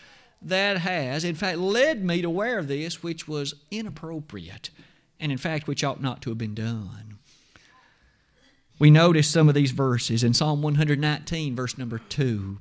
that 0.43 0.79
has, 0.79 1.25
in 1.25 1.35
fact, 1.35 1.59
led 1.59 2.05
me 2.05 2.21
to 2.21 2.29
wear 2.29 2.63
this 2.63 3.03
which 3.03 3.29
was 3.29 3.55
inappropriate, 3.71 4.71
and 5.21 5.33
in 5.33 5.39
fact, 5.39 5.67
which 5.67 5.85
ought 5.85 6.03
not 6.03 6.21
to 6.23 6.31
have 6.31 6.39
been 6.39 6.55
done. 6.55 7.19
We 8.83 8.91
notice 8.91 9.29
some 9.29 9.49
of 9.49 9.55
these 9.55 9.71
verses 9.71 10.25
in 10.25 10.35
Psalm 10.35 10.61
119, 10.61 11.55
verse 11.55 11.79
number 11.79 12.01
2. 12.01 12.59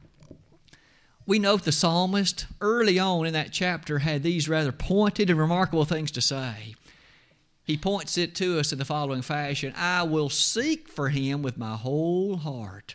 We 1.25 1.39
note 1.39 1.63
the 1.63 1.71
psalmist 1.71 2.45
early 2.61 2.99
on 2.99 3.25
in 3.25 3.33
that 3.33 3.51
chapter 3.51 3.97
had 3.97 4.21
these 4.21 4.47
rather 4.47 4.71
pointed 4.71 5.31
and 5.31 5.39
remarkable 5.39 5.83
things 5.83 6.11
to 6.11 6.21
say 6.21 6.75
he 7.63 7.75
points 7.75 8.19
it 8.19 8.35
to 8.35 8.59
us 8.59 8.71
in 8.71 8.77
the 8.77 8.85
following 8.85 9.23
fashion 9.23 9.73
I 9.75 10.03
will 10.03 10.29
seek 10.29 10.87
for 10.87 11.09
him 11.09 11.41
with 11.41 11.57
my 11.57 11.75
whole 11.75 12.37
heart. 12.37 12.93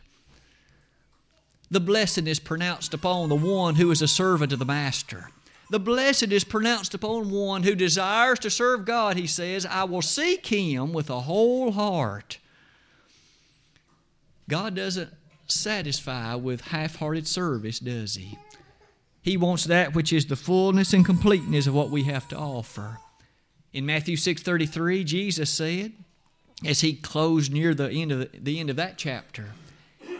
The 1.69 1.81
blessing 1.81 2.29
is 2.29 2.39
pronounced 2.39 2.95
upon 2.95 3.29
the 3.29 3.35
one 3.35 3.75
who 3.75 3.91
is 3.91 4.03
a 4.03 4.07
servant 4.07 4.53
of 4.53 4.61
the 4.61 4.65
Master. 4.65 5.31
The 5.71 5.81
blessed 5.81 6.31
is 6.31 6.45
pronounced 6.45 6.95
upon 6.95 7.33
one 7.33 7.65
who 7.65 7.75
desires 7.75 8.39
to 8.39 8.51
serve 8.51 8.85
God. 8.85 9.17
He 9.17 9.27
says, 9.27 9.67
I 9.67 9.83
will 9.83 10.01
seek 10.01 10.47
him 10.47 10.93
with 10.93 11.11
a 11.11 11.23
whole 11.23 11.73
heart. 11.73 12.39
God 14.49 14.75
doesn't 14.75 15.13
satisfy 15.47 16.35
with 16.35 16.61
half 16.61 16.97
hearted 16.97 17.27
service, 17.27 17.79
does 17.79 18.15
He? 18.15 18.39
He 19.23 19.37
wants 19.37 19.65
that 19.65 19.95
which 19.95 20.13
is 20.13 20.27
the 20.27 20.37
fullness 20.37 20.93
and 20.93 21.05
completeness 21.05 21.67
of 21.67 21.75
what 21.75 21.91
we 21.91 22.05
have 22.05 22.29
to 22.29 22.37
offer. 22.37 22.99
In 23.73 23.85
Matthew 23.85 24.17
6:33, 24.17 25.05
Jesus 25.05 25.51
said, 25.51 25.93
as 26.65 26.81
he 26.81 26.95
closed 26.95 27.53
near 27.53 27.75
the 27.75 27.91
end 27.91 28.13
of 28.13 28.19
the, 28.21 28.31
the 28.39 28.61
end 28.61 28.71
of 28.71 28.77
that 28.77 28.97
chapter, 28.97 29.51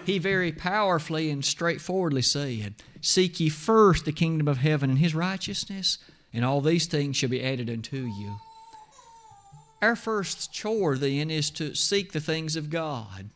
he 0.05 0.19
very 0.19 0.53
powerfully 0.53 1.31
and 1.31 1.45
straightforwardly 1.45 2.23
said, 2.23 2.75
Seek 3.01 3.41
ye 3.41 3.49
first 3.49 4.05
the 4.05 4.13
kingdom 4.13 4.47
of 4.47 4.59
heaven 4.59 4.91
and 4.91 4.99
his 4.99 5.15
righteousness, 5.15 5.99
and 6.33 6.45
all 6.45 6.61
these 6.61 6.87
things 6.87 7.17
shall 7.17 7.31
be 7.31 7.43
added 7.43 7.71
unto 7.71 7.97
you. 7.97 8.37
Our 9.81 9.97
first 9.97 10.53
chore 10.53 10.97
then 10.97 11.31
is 11.31 11.51
to 11.51 11.75
seek 11.75 12.13
the 12.13 12.21
things 12.21 12.57
of 12.57 12.71
God, 12.71 13.31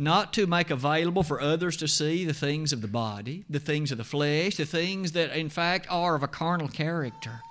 not 0.00 0.32
to 0.32 0.46
make 0.46 0.70
available 0.70 1.22
for 1.22 1.40
others 1.40 1.76
to 1.76 1.86
see 1.86 2.24
the 2.24 2.32
things 2.32 2.72
of 2.72 2.80
the 2.80 2.88
body, 2.88 3.44
the 3.50 3.60
things 3.60 3.92
of 3.92 3.98
the 3.98 4.04
flesh, 4.04 4.56
the 4.56 4.64
things 4.64 5.12
that 5.12 5.36
in 5.36 5.50
fact 5.50 5.86
are 5.90 6.14
of 6.14 6.22
a 6.22 6.28
carnal 6.28 6.68
character. 6.68 7.42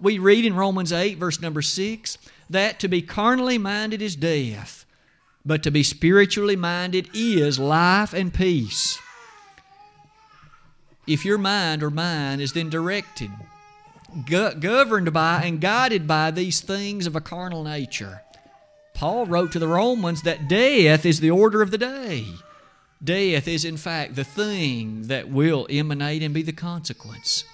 We 0.00 0.18
read 0.18 0.46
in 0.46 0.56
Romans 0.56 0.90
8, 0.90 1.18
verse 1.18 1.40
number 1.40 1.60
6, 1.60 2.16
that 2.48 2.80
to 2.80 2.88
be 2.88 3.02
carnally 3.02 3.58
minded 3.58 4.00
is 4.00 4.16
death, 4.16 4.86
but 5.44 5.62
to 5.64 5.70
be 5.70 5.82
spiritually 5.82 6.56
minded 6.56 7.10
is 7.12 7.58
life 7.58 8.14
and 8.14 8.32
peace. 8.32 8.98
If 11.06 11.26
your 11.26 11.38
mind 11.38 11.82
or 11.82 11.90
mine 11.90 12.40
is 12.40 12.54
then 12.54 12.70
directed, 12.70 13.30
go- 14.28 14.54
governed 14.54 15.12
by, 15.12 15.42
and 15.44 15.60
guided 15.60 16.06
by 16.06 16.30
these 16.30 16.60
things 16.60 17.06
of 17.06 17.14
a 17.14 17.20
carnal 17.20 17.62
nature, 17.62 18.22
Paul 18.96 19.26
wrote 19.26 19.52
to 19.52 19.58
the 19.58 19.68
Romans 19.68 20.22
that 20.22 20.48
death 20.48 21.04
is 21.04 21.20
the 21.20 21.30
order 21.30 21.60
of 21.60 21.70
the 21.70 21.76
day. 21.76 22.24
Death 23.04 23.46
is, 23.46 23.62
in 23.62 23.76
fact, 23.76 24.14
the 24.14 24.24
thing 24.24 25.08
that 25.08 25.28
will 25.28 25.66
emanate 25.68 26.22
and 26.22 26.32
be 26.32 26.40
the 26.40 26.52
consequence. 26.52 27.44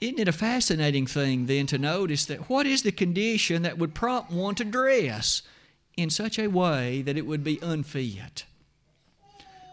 Isn't 0.00 0.18
it 0.18 0.26
a 0.26 0.32
fascinating 0.32 1.06
thing 1.06 1.46
then 1.46 1.68
to 1.68 1.78
notice 1.78 2.24
that 2.26 2.50
what 2.50 2.66
is 2.66 2.82
the 2.82 2.90
condition 2.90 3.62
that 3.62 3.78
would 3.78 3.94
prompt 3.94 4.32
one 4.32 4.56
to 4.56 4.64
dress 4.64 5.42
in 5.96 6.10
such 6.10 6.36
a 6.36 6.48
way 6.48 7.00
that 7.02 7.16
it 7.16 7.26
would 7.26 7.44
be 7.44 7.60
unfit? 7.62 8.44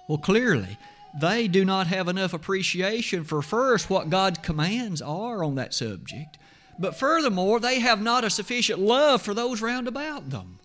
Well, 0.07 0.19
clearly, 0.19 0.77
they 1.19 1.47
do 1.47 1.65
not 1.65 1.87
have 1.87 2.07
enough 2.07 2.35
appreciation 2.35 3.23
for 3.23 3.41
first 3.41 3.89
what 3.89 4.11
God's 4.11 4.37
commands 4.39 5.01
are 5.01 5.43
on 5.43 5.55
that 5.55 5.73
subject, 5.73 6.37
but 6.77 6.95
furthermore, 6.95 7.59
they 7.59 7.79
have 7.79 8.01
not 8.01 8.23
a 8.23 8.29
sufficient 8.29 8.79
love 8.79 9.21
for 9.21 9.33
those 9.33 9.61
round 9.61 9.87
about 9.87 10.29
them. 10.29 10.59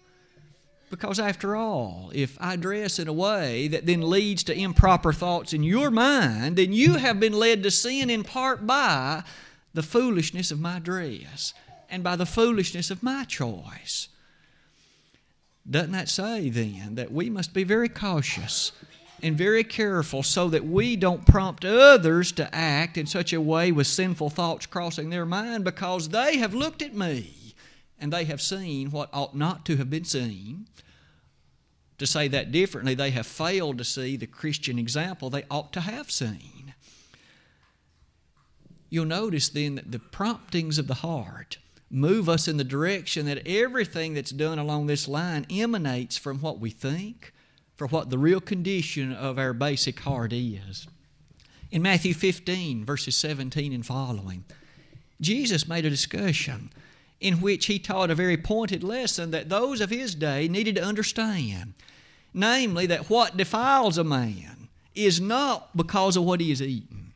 Because 0.91 1.21
after 1.21 1.55
all, 1.55 2.11
if 2.13 2.37
I 2.41 2.57
dress 2.57 2.99
in 2.99 3.07
a 3.07 3.13
way 3.13 3.69
that 3.69 3.87
then 3.87 4.11
leads 4.11 4.43
to 4.45 4.59
improper 4.59 5.13
thoughts 5.13 5.53
in 5.53 5.63
your 5.63 5.91
mind, 5.91 6.57
then 6.57 6.73
you 6.73 6.95
have 6.95 7.21
been 7.21 7.33
led 7.33 7.63
to 7.63 7.71
sin 7.71 8.11
in 8.11 8.25
part 8.25 8.67
by 8.67 9.23
the 9.73 9.85
foolishness 9.85 10.51
of 10.51 10.61
my 10.61 10.81
dress 10.81 11.55
and 11.89 12.03
by 12.03 12.17
the 12.17 12.27
foolishness 12.27 12.91
of 12.91 13.05
my 13.05 13.23
choice. 13.23 14.09
Doesn't 15.69 15.93
that 15.93 16.09
say 16.09 16.51
then 16.51 16.97
that 16.97 17.13
we 17.13 17.31
must 17.31 17.55
be 17.55 17.63
very 17.63 17.89
cautious 17.89 18.73
and 19.23 19.37
very 19.37 19.65
careful 19.65 20.23
so 20.23 20.49
that 20.49 20.67
we 20.67 20.97
don't 20.97 21.27
prompt 21.27 21.65
others 21.65 22.33
to 22.33 22.55
act 22.55 22.97
in 22.97 23.07
such 23.07 23.33
a 23.33 23.41
way 23.41 23.73
with 23.73 23.87
sinful 23.87 24.31
thoughts 24.31 24.67
crossing 24.67 25.11
their 25.11 25.27
mind 25.27 25.65
because 25.65 26.09
they 26.09 26.39
have 26.39 26.55
looked 26.55 26.83
at 26.83 26.95
me 26.95 27.55
and 27.99 28.13
they 28.13 28.25
have 28.25 28.41
seen 28.41 28.91
what 28.91 29.11
ought 29.13 29.37
not 29.37 29.65
to 29.67 29.77
have 29.77 29.91
been 29.91 30.05
seen? 30.05 30.67
To 31.99 32.07
say 32.07 32.29
that 32.29 32.51
differently, 32.51 32.95
they 32.95 33.11
have 33.11 33.27
failed 33.27 33.77
to 33.79 33.85
see 33.85 34.17
the 34.17 34.27
Christian 34.27 34.79
example 34.79 35.29
they 35.29 35.45
ought 35.51 35.73
to 35.75 35.81
have 35.81 36.11
seen. 36.11 36.75
You'll 38.89 39.05
notice 39.05 39.49
then 39.51 39.75
that 39.77 39.93
the 39.93 39.99
promptings 39.99 40.79
of 40.79 40.87
the 40.87 40.95
heart 40.95 41.59
move 41.91 42.29
us 42.29 42.49
in 42.49 42.57
the 42.57 42.65
direction 42.65 43.27
that 43.27 43.47
everything 43.47 44.15
that's 44.15 44.31
done 44.31 44.59
along 44.59 44.87
this 44.87 45.09
line 45.09 45.45
emanates 45.51 46.17
from 46.17 46.39
what 46.41 46.59
we 46.59 46.71
think, 46.71 47.33
for 47.81 47.87
what 47.87 48.11
the 48.11 48.19
real 48.19 48.43
condition 48.43 49.11
of 49.11 49.39
our 49.39 49.55
basic 49.55 50.01
heart 50.01 50.35
is. 50.35 50.87
In 51.71 51.81
Matthew 51.81 52.13
15, 52.13 52.85
verses 52.85 53.17
17 53.17 53.73
and 53.73 53.87
following, 53.87 54.45
Jesus 55.19 55.67
made 55.67 55.87
a 55.87 55.89
discussion 55.89 56.69
in 57.23 57.41
which 57.41 57.65
he 57.65 57.79
taught 57.79 58.11
a 58.11 58.15
very 58.15 58.37
pointed 58.37 58.85
lesson 58.85 59.31
that 59.31 59.49
those 59.49 59.81
of 59.81 59.89
his 59.89 60.15
day 60.15 60.47
needed 60.47 60.75
to 60.75 60.85
understand 60.85 61.73
namely, 62.35 62.85
that 62.85 63.09
what 63.09 63.39
defiles 63.39 63.97
a 63.97 64.05
man 64.05 64.69
is 64.95 65.19
not 65.19 65.75
because 65.75 66.19
of 66.19 66.25
what 66.25 66.43
he 66.43 66.51
has 66.51 66.61
eaten. 66.61 67.15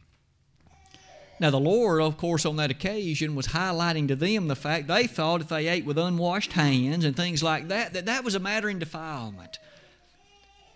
Now, 1.39 1.51
the 1.51 1.61
Lord, 1.61 2.01
of 2.01 2.17
course, 2.17 2.47
on 2.47 2.57
that 2.57 2.71
occasion 2.71 3.35
was 3.35 3.49
highlighting 3.49 4.09
to 4.09 4.17
them 4.17 4.49
the 4.49 4.57
fact 4.57 4.89
they 4.89 5.07
thought 5.07 5.43
if 5.43 5.49
they 5.49 5.69
ate 5.69 5.85
with 5.85 5.99
unwashed 5.99 6.55
hands 6.55 7.05
and 7.05 7.15
things 7.15 7.43
like 7.43 7.69
that, 7.69 7.93
that 7.93 8.07
that 8.07 8.25
was 8.25 8.35
a 8.35 8.41
matter 8.41 8.71
in 8.71 8.79
defilement. 8.79 9.59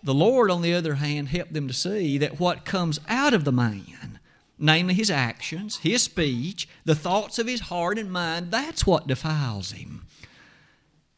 The 0.01 0.13
Lord, 0.13 0.49
on 0.49 0.61
the 0.61 0.73
other 0.73 0.95
hand, 0.95 1.29
helped 1.29 1.53
them 1.53 1.67
to 1.67 1.73
see 1.73 2.17
that 2.17 2.39
what 2.39 2.65
comes 2.65 2.99
out 3.09 3.33
of 3.33 3.43
the 3.43 3.51
man, 3.51 4.19
namely 4.57 4.93
his 4.93 5.11
actions, 5.11 5.77
his 5.77 6.03
speech, 6.03 6.69
the 6.85 6.95
thoughts 6.95 7.37
of 7.37 7.47
his 7.47 7.61
heart 7.61 7.97
and 7.97 8.11
mind, 8.11 8.51
that's 8.51 8.87
what 8.87 9.07
defiles 9.07 9.71
him. 9.71 10.05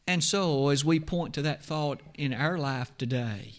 And 0.06 0.24
so, 0.24 0.68
as 0.68 0.84
we 0.84 0.98
point 0.98 1.32
to 1.34 1.42
that 1.42 1.64
thought 1.64 2.00
in 2.14 2.34
our 2.34 2.58
life 2.58 2.92
today, 2.98 3.52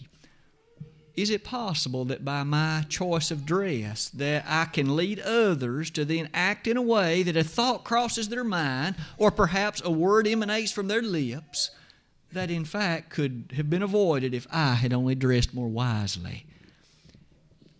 is 1.16 1.30
it 1.30 1.44
possible 1.44 2.04
that 2.06 2.24
by 2.24 2.42
my 2.42 2.84
choice 2.88 3.30
of 3.30 3.46
dress 3.46 4.08
that 4.10 4.44
I 4.46 4.64
can 4.64 4.96
lead 4.96 5.20
others 5.20 5.90
to 5.90 6.04
then 6.04 6.28
act 6.34 6.66
in 6.66 6.76
a 6.76 6.82
way 6.82 7.22
that 7.22 7.36
a 7.36 7.44
thought 7.44 7.84
crosses 7.84 8.28
their 8.28 8.44
mind 8.44 8.96
or 9.16 9.30
perhaps 9.30 9.80
a 9.84 9.90
word 9.90 10.26
emanates 10.26 10.72
from 10.72 10.88
their 10.88 11.02
lips 11.02 11.70
that 12.34 12.50
in 12.50 12.64
fact 12.64 13.10
could 13.10 13.52
have 13.56 13.70
been 13.70 13.82
avoided 13.82 14.34
if 14.34 14.46
I 14.52 14.74
had 14.74 14.92
only 14.92 15.14
dressed 15.14 15.54
more 15.54 15.68
wisely, 15.68 16.46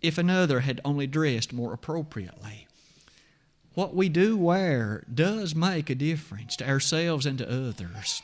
if 0.00 0.18
another 0.18 0.60
had 0.60 0.80
only 0.84 1.06
dressed 1.06 1.52
more 1.52 1.72
appropriately? 1.72 2.66
What 3.74 3.94
we 3.94 4.08
do 4.08 4.36
wear 4.36 5.04
does 5.12 5.54
make 5.54 5.90
a 5.90 5.94
difference 5.94 6.56
to 6.56 6.68
ourselves 6.68 7.26
and 7.26 7.38
to 7.38 7.50
others. 7.50 8.22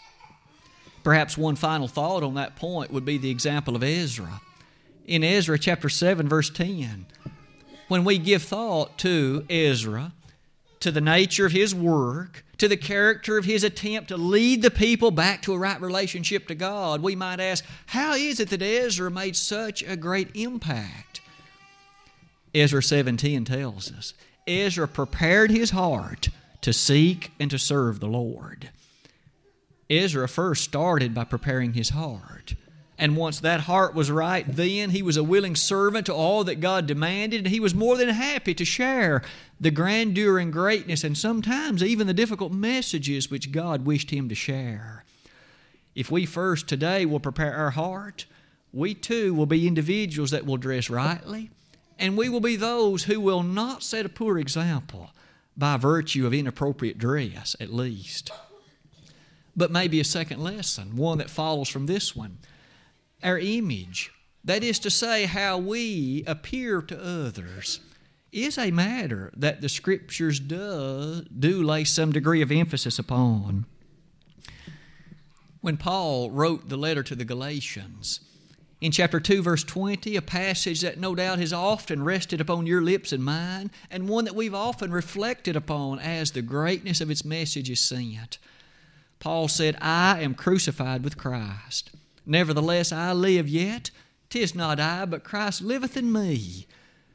Perhaps 1.02 1.36
one 1.36 1.56
final 1.56 1.88
thought 1.88 2.22
on 2.22 2.34
that 2.34 2.56
point 2.56 2.92
would 2.92 3.04
be 3.04 3.18
the 3.18 3.30
example 3.30 3.74
of 3.74 3.82
Ezra. 3.82 4.40
In 5.06 5.24
Ezra 5.24 5.58
chapter 5.58 5.88
7, 5.88 6.28
verse 6.28 6.50
10, 6.50 7.06
when 7.88 8.04
we 8.04 8.18
give 8.18 8.42
thought 8.42 8.96
to 8.98 9.44
Ezra, 9.50 10.12
to 10.80 10.90
the 10.90 11.00
nature 11.00 11.46
of 11.46 11.52
his 11.52 11.74
work, 11.74 12.44
to 12.58 12.66
the 12.66 12.76
character 12.76 13.38
of 13.38 13.44
his 13.44 13.62
attempt 13.64 14.08
to 14.08 14.16
lead 14.16 14.62
the 14.62 14.70
people 14.70 15.10
back 15.10 15.42
to 15.42 15.52
a 15.52 15.58
right 15.58 15.80
relationship 15.80 16.48
to 16.48 16.54
God, 16.54 17.02
we 17.02 17.14
might 17.14 17.40
ask, 17.40 17.64
how 17.86 18.14
is 18.14 18.40
it 18.40 18.50
that 18.50 18.62
Ezra 18.62 19.10
made 19.10 19.36
such 19.36 19.82
a 19.82 19.96
great 19.96 20.34
impact? 20.34 21.20
Ezra 22.54 22.82
17 22.82 23.44
tells 23.44 23.92
us 23.92 24.14
Ezra 24.46 24.88
prepared 24.88 25.50
his 25.50 25.70
heart 25.70 26.28
to 26.62 26.72
seek 26.72 27.30
and 27.38 27.50
to 27.50 27.58
serve 27.58 28.00
the 28.00 28.08
Lord. 28.08 28.70
Ezra 29.88 30.28
first 30.28 30.64
started 30.64 31.14
by 31.14 31.24
preparing 31.24 31.74
his 31.74 31.90
heart. 31.90 32.54
And 33.00 33.16
once 33.16 33.40
that 33.40 33.62
heart 33.62 33.94
was 33.94 34.10
right, 34.10 34.44
then 34.46 34.90
he 34.90 35.00
was 35.00 35.16
a 35.16 35.24
willing 35.24 35.56
servant 35.56 36.04
to 36.04 36.14
all 36.14 36.44
that 36.44 36.60
God 36.60 36.86
demanded, 36.86 37.38
and 37.38 37.48
he 37.48 37.58
was 37.58 37.74
more 37.74 37.96
than 37.96 38.10
happy 38.10 38.52
to 38.52 38.64
share 38.66 39.22
the 39.58 39.70
grandeur 39.70 40.38
and 40.38 40.52
greatness 40.52 41.02
and 41.02 41.16
sometimes 41.16 41.82
even 41.82 42.06
the 42.06 42.12
difficult 42.12 42.52
messages 42.52 43.30
which 43.30 43.52
God 43.52 43.86
wished 43.86 44.10
him 44.10 44.28
to 44.28 44.34
share. 44.34 45.06
If 45.94 46.10
we 46.10 46.26
first 46.26 46.68
today 46.68 47.06
will 47.06 47.20
prepare 47.20 47.56
our 47.56 47.70
heart, 47.70 48.26
we 48.70 48.92
too 48.92 49.32
will 49.32 49.46
be 49.46 49.66
individuals 49.66 50.30
that 50.32 50.44
will 50.44 50.58
dress 50.58 50.90
rightly, 50.90 51.48
and 51.98 52.18
we 52.18 52.28
will 52.28 52.40
be 52.40 52.56
those 52.56 53.04
who 53.04 53.18
will 53.18 53.42
not 53.42 53.82
set 53.82 54.04
a 54.04 54.10
poor 54.10 54.38
example 54.38 55.10
by 55.56 55.78
virtue 55.78 56.26
of 56.26 56.34
inappropriate 56.34 56.98
dress, 56.98 57.56
at 57.60 57.72
least 57.72 58.30
but 59.56 59.70
maybe 59.70 60.00
a 60.00 60.04
second 60.04 60.42
lesson, 60.42 60.96
one 60.96 61.18
that 61.18 61.28
follows 61.28 61.68
from 61.68 61.86
this 61.86 62.14
one. 62.14 62.38
Our 63.22 63.38
image, 63.38 64.10
that 64.44 64.64
is 64.64 64.78
to 64.80 64.90
say, 64.90 65.26
how 65.26 65.58
we 65.58 66.24
appear 66.26 66.80
to 66.82 66.98
others, 66.98 67.80
is 68.32 68.56
a 68.56 68.70
matter 68.70 69.32
that 69.36 69.60
the 69.60 69.68
Scriptures 69.68 70.40
do, 70.40 71.24
do 71.38 71.62
lay 71.62 71.84
some 71.84 72.12
degree 72.12 72.42
of 72.42 72.52
emphasis 72.52 72.98
upon. 72.98 73.66
When 75.60 75.76
Paul 75.76 76.30
wrote 76.30 76.68
the 76.68 76.78
letter 76.78 77.02
to 77.02 77.14
the 77.14 77.24
Galatians, 77.24 78.20
in 78.80 78.92
chapter 78.92 79.20
2, 79.20 79.42
verse 79.42 79.62
20, 79.62 80.16
a 80.16 80.22
passage 80.22 80.80
that 80.80 80.98
no 80.98 81.14
doubt 81.14 81.38
has 81.38 81.52
often 81.52 82.02
rested 82.02 82.40
upon 82.40 82.66
your 82.66 82.80
lips 82.80 83.12
and 83.12 83.22
mine, 83.22 83.70
and 83.90 84.08
one 84.08 84.24
that 84.24 84.34
we've 84.34 84.54
often 84.54 84.90
reflected 84.90 85.54
upon 85.54 85.98
as 85.98 86.30
the 86.30 86.40
greatness 86.40 87.02
of 87.02 87.10
its 87.10 87.22
message 87.22 87.68
is 87.68 87.80
sent. 87.80 88.38
Paul 89.18 89.48
said, 89.48 89.76
I 89.82 90.20
am 90.22 90.34
crucified 90.34 91.04
with 91.04 91.18
Christ. 91.18 91.90
Nevertheless, 92.26 92.92
I 92.92 93.12
live 93.12 93.48
yet. 93.48 93.90
Tis 94.28 94.54
not 94.54 94.78
I, 94.78 95.04
but 95.04 95.24
Christ 95.24 95.62
liveth 95.62 95.96
in 95.96 96.12
me. 96.12 96.66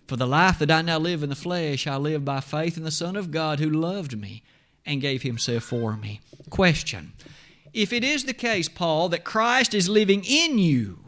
For 0.07 0.17
the 0.17 0.27
life 0.27 0.59
that 0.59 0.69
I 0.69 0.81
now 0.81 0.99
live 0.99 1.23
in 1.23 1.29
the 1.29 1.35
flesh, 1.35 1.87
I 1.87 1.95
live 1.95 2.23
by 2.23 2.39
faith 2.39 2.77
in 2.77 2.83
the 2.83 2.91
Son 2.91 3.15
of 3.15 3.31
God 3.31 3.59
who 3.59 3.69
loved 3.69 4.19
me 4.19 4.43
and 4.85 5.01
gave 5.01 5.23
himself 5.23 5.63
for 5.63 5.97
me. 5.97 6.21
Question 6.49 7.13
If 7.73 7.91
it 7.91 8.03
is 8.03 8.25
the 8.25 8.33
case, 8.33 8.69
Paul, 8.69 9.09
that 9.09 9.23
Christ 9.23 9.73
is 9.73 9.89
living 9.89 10.23
in 10.23 10.59
you, 10.59 10.99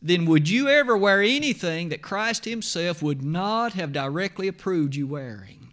then 0.00 0.24
would 0.24 0.48
you 0.48 0.68
ever 0.68 0.96
wear 0.96 1.20
anything 1.20 1.90
that 1.90 2.00
Christ 2.00 2.46
himself 2.46 3.02
would 3.02 3.22
not 3.22 3.74
have 3.74 3.92
directly 3.92 4.48
approved 4.48 4.94
you 4.94 5.06
wearing? 5.06 5.72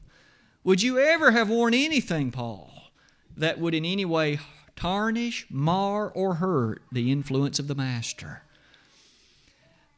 Would 0.64 0.82
you 0.82 1.00
ever 1.00 1.32
have 1.32 1.50
worn 1.50 1.74
anything, 1.74 2.32
Paul, 2.32 2.92
that 3.38 3.60
would 3.60 3.74
in 3.74 3.86
any 3.86 4.04
way 4.04 4.40
tarnish, 4.78 5.46
mar, 5.50 6.10
or 6.10 6.36
hurt 6.36 6.82
the 6.92 7.12
influence 7.12 7.60
of 7.60 7.68
the 7.68 7.76
Master? 7.76 8.44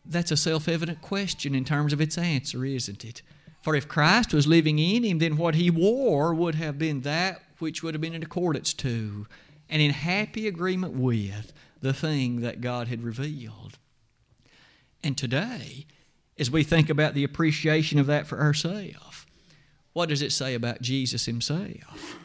That's 0.03 0.31
a 0.31 0.37
self 0.37 0.67
evident 0.67 1.01
question 1.01 1.53
in 1.53 1.65
terms 1.65 1.93
of 1.93 2.01
its 2.01 2.17
answer, 2.17 2.65
isn't 2.65 3.05
it? 3.05 3.21
For 3.61 3.75
if 3.75 3.87
Christ 3.87 4.33
was 4.33 4.47
living 4.47 4.79
in 4.79 5.03
him, 5.03 5.19
then 5.19 5.37
what 5.37 5.55
he 5.55 5.69
wore 5.69 6.33
would 6.33 6.55
have 6.55 6.79
been 6.79 7.01
that 7.01 7.43
which 7.59 7.83
would 7.83 7.93
have 7.93 8.01
been 8.01 8.15
in 8.15 8.23
accordance 8.23 8.73
to 8.73 9.27
and 9.69 9.81
in 9.81 9.91
happy 9.91 10.47
agreement 10.47 10.93
with 10.93 11.53
the 11.81 11.93
thing 11.93 12.41
that 12.41 12.61
God 12.61 12.87
had 12.87 13.03
revealed. 13.03 13.77
And 15.03 15.17
today, 15.17 15.85
as 16.37 16.49
we 16.49 16.63
think 16.63 16.89
about 16.89 17.13
the 17.13 17.23
appreciation 17.23 17.99
of 17.99 18.07
that 18.07 18.27
for 18.27 18.39
ourselves, 18.39 19.25
what 19.93 20.09
does 20.09 20.21
it 20.21 20.31
say 20.31 20.55
about 20.55 20.81
Jesus 20.81 21.25
himself? 21.25 22.17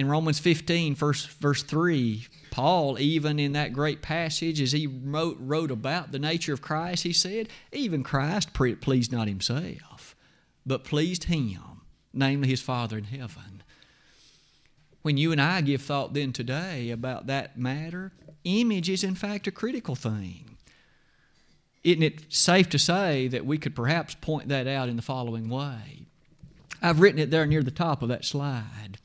In 0.00 0.08
Romans 0.08 0.38
15, 0.38 0.94
verse, 0.94 1.26
verse 1.26 1.62
3, 1.62 2.26
Paul, 2.50 2.98
even 2.98 3.38
in 3.38 3.52
that 3.52 3.74
great 3.74 4.00
passage, 4.00 4.58
as 4.58 4.72
he 4.72 4.86
wrote, 4.86 5.36
wrote 5.38 5.70
about 5.70 6.10
the 6.10 6.18
nature 6.18 6.54
of 6.54 6.62
Christ, 6.62 7.02
he 7.02 7.12
said, 7.12 7.50
Even 7.70 8.02
Christ 8.02 8.54
pleased 8.54 9.12
not 9.12 9.28
himself, 9.28 10.16
but 10.64 10.84
pleased 10.84 11.24
him, 11.24 11.82
namely 12.14 12.48
his 12.48 12.62
Father 12.62 12.96
in 12.96 13.04
heaven. 13.04 13.62
When 15.02 15.18
you 15.18 15.32
and 15.32 15.40
I 15.40 15.60
give 15.60 15.82
thought 15.82 16.14
then 16.14 16.32
today 16.32 16.90
about 16.90 17.26
that 17.26 17.58
matter, 17.58 18.12
image 18.44 18.88
is 18.88 19.04
in 19.04 19.14
fact 19.14 19.48
a 19.48 19.50
critical 19.50 19.96
thing. 19.96 20.56
Isn't 21.84 22.02
it 22.02 22.32
safe 22.32 22.70
to 22.70 22.78
say 22.78 23.28
that 23.28 23.44
we 23.44 23.58
could 23.58 23.76
perhaps 23.76 24.14
point 24.14 24.48
that 24.48 24.66
out 24.66 24.88
in 24.88 24.96
the 24.96 25.02
following 25.02 25.50
way? 25.50 26.06
I've 26.80 27.00
written 27.00 27.20
it 27.20 27.30
there 27.30 27.44
near 27.44 27.62
the 27.62 27.70
top 27.70 28.00
of 28.00 28.08
that 28.08 28.24
slide 28.24 28.96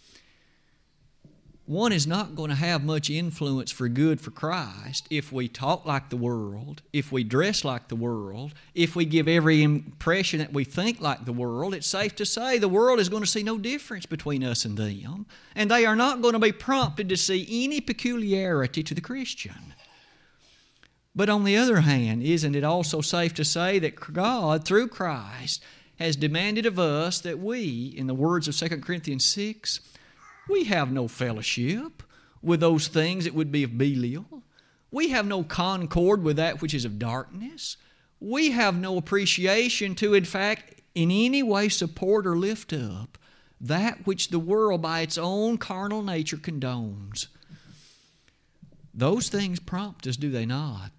one 1.68 1.92
is 1.92 2.06
not 2.06 2.36
going 2.36 2.50
to 2.50 2.56
have 2.56 2.84
much 2.84 3.10
influence 3.10 3.72
for 3.72 3.90
good 3.90 4.22
for 4.22 4.30
Christ 4.30 5.08
if 5.10 5.32
we 5.32 5.48
talk 5.48 5.84
like 5.84 6.10
the 6.10 6.18
world, 6.18 6.84
if 6.94 7.12
we 7.12 7.24
dress 7.24 7.66
like 7.66 7.88
the 7.88 7.96
world, 7.96 8.54
if 8.76 8.96
we 8.96 9.04
give 9.04 9.28
every 9.28 9.64
impression 9.64 10.40
that 10.40 10.54
we 10.54 10.64
think 10.64 11.02
like 11.02 11.26
the 11.26 11.34
world. 11.34 11.74
It's 11.74 11.88
safe 11.88 12.16
to 12.18 12.26
say 12.26 12.60
the 12.60 12.68
world 12.68 13.00
is 13.00 13.10
going 13.10 13.24
to 13.24 13.30
see 13.30 13.42
no 13.42 13.58
difference 13.58 14.06
between 14.06 14.44
us 14.44 14.64
and 14.64 14.78
them, 14.78 15.26
and 15.56 15.72
they 15.72 15.86
are 15.88 15.96
not 15.96 16.22
going 16.22 16.34
to 16.34 16.40
be 16.40 16.52
prompted 16.52 17.10
to 17.10 17.18
see 17.18 17.48
any 17.50 17.82
peculiarity 17.82 18.84
to 18.84 18.94
the 18.94 19.02
Christian. 19.02 19.74
But 21.16 21.30
on 21.30 21.46
the 21.46 21.58
other 21.58 21.82
hand, 21.82 22.22
isn't 22.22 22.56
it 22.56 22.64
also 22.64 23.02
safe 23.02 23.34
to 23.36 23.46
say 23.46 23.80
that 23.80 24.14
God, 24.14 24.66
through 24.66 24.90
Christ, 24.90 25.64
has 25.98 26.16
demanded 26.16 26.66
of 26.66 26.78
us 26.78 27.20
that 27.22 27.40
we, 27.40 27.94
in 27.98 28.06
the 28.06 28.14
words 28.14 28.48
of 28.48 28.56
2 28.56 28.82
Corinthians 28.82 29.26
6, 29.26 29.80
we 30.50 30.66
have 30.66 30.92
no 30.92 31.08
fellowship 31.08 32.04
with 32.42 32.60
those 32.60 32.88
things 32.88 33.26
that 33.26 33.34
would 33.34 33.52
be 33.52 33.64
of 33.64 33.78
Belial. 33.78 34.44
We 34.92 35.10
have 35.10 35.26
no 35.26 35.44
concord 35.44 36.24
with 36.24 36.38
that 36.38 36.62
which 36.62 36.74
is 36.74 36.86
of 36.86 37.00
darkness. 37.00 37.78
We 38.20 38.52
have 38.52 38.80
no 38.80 38.98
appreciation 38.98 39.96
to, 39.96 40.14
in 40.14 40.26
fact, 40.26 40.82
in 40.94 41.12
any 41.12 41.44
way 41.44 41.70
support 41.70 42.26
or 42.26 42.38
lift 42.38 42.72
up 42.72 43.18
that 43.60 44.06
which 44.06 44.30
the 44.30 44.40
world 44.40 44.82
by 44.82 45.02
its 45.02 45.18
own 45.18 45.58
carnal 45.58 46.04
nature 46.04 46.38
condones. 46.38 47.28
Those 48.94 49.30
things 49.30 49.60
prompt 49.60 50.08
us, 50.08 50.18
do 50.18 50.30
they 50.30 50.46
not? 50.46 50.92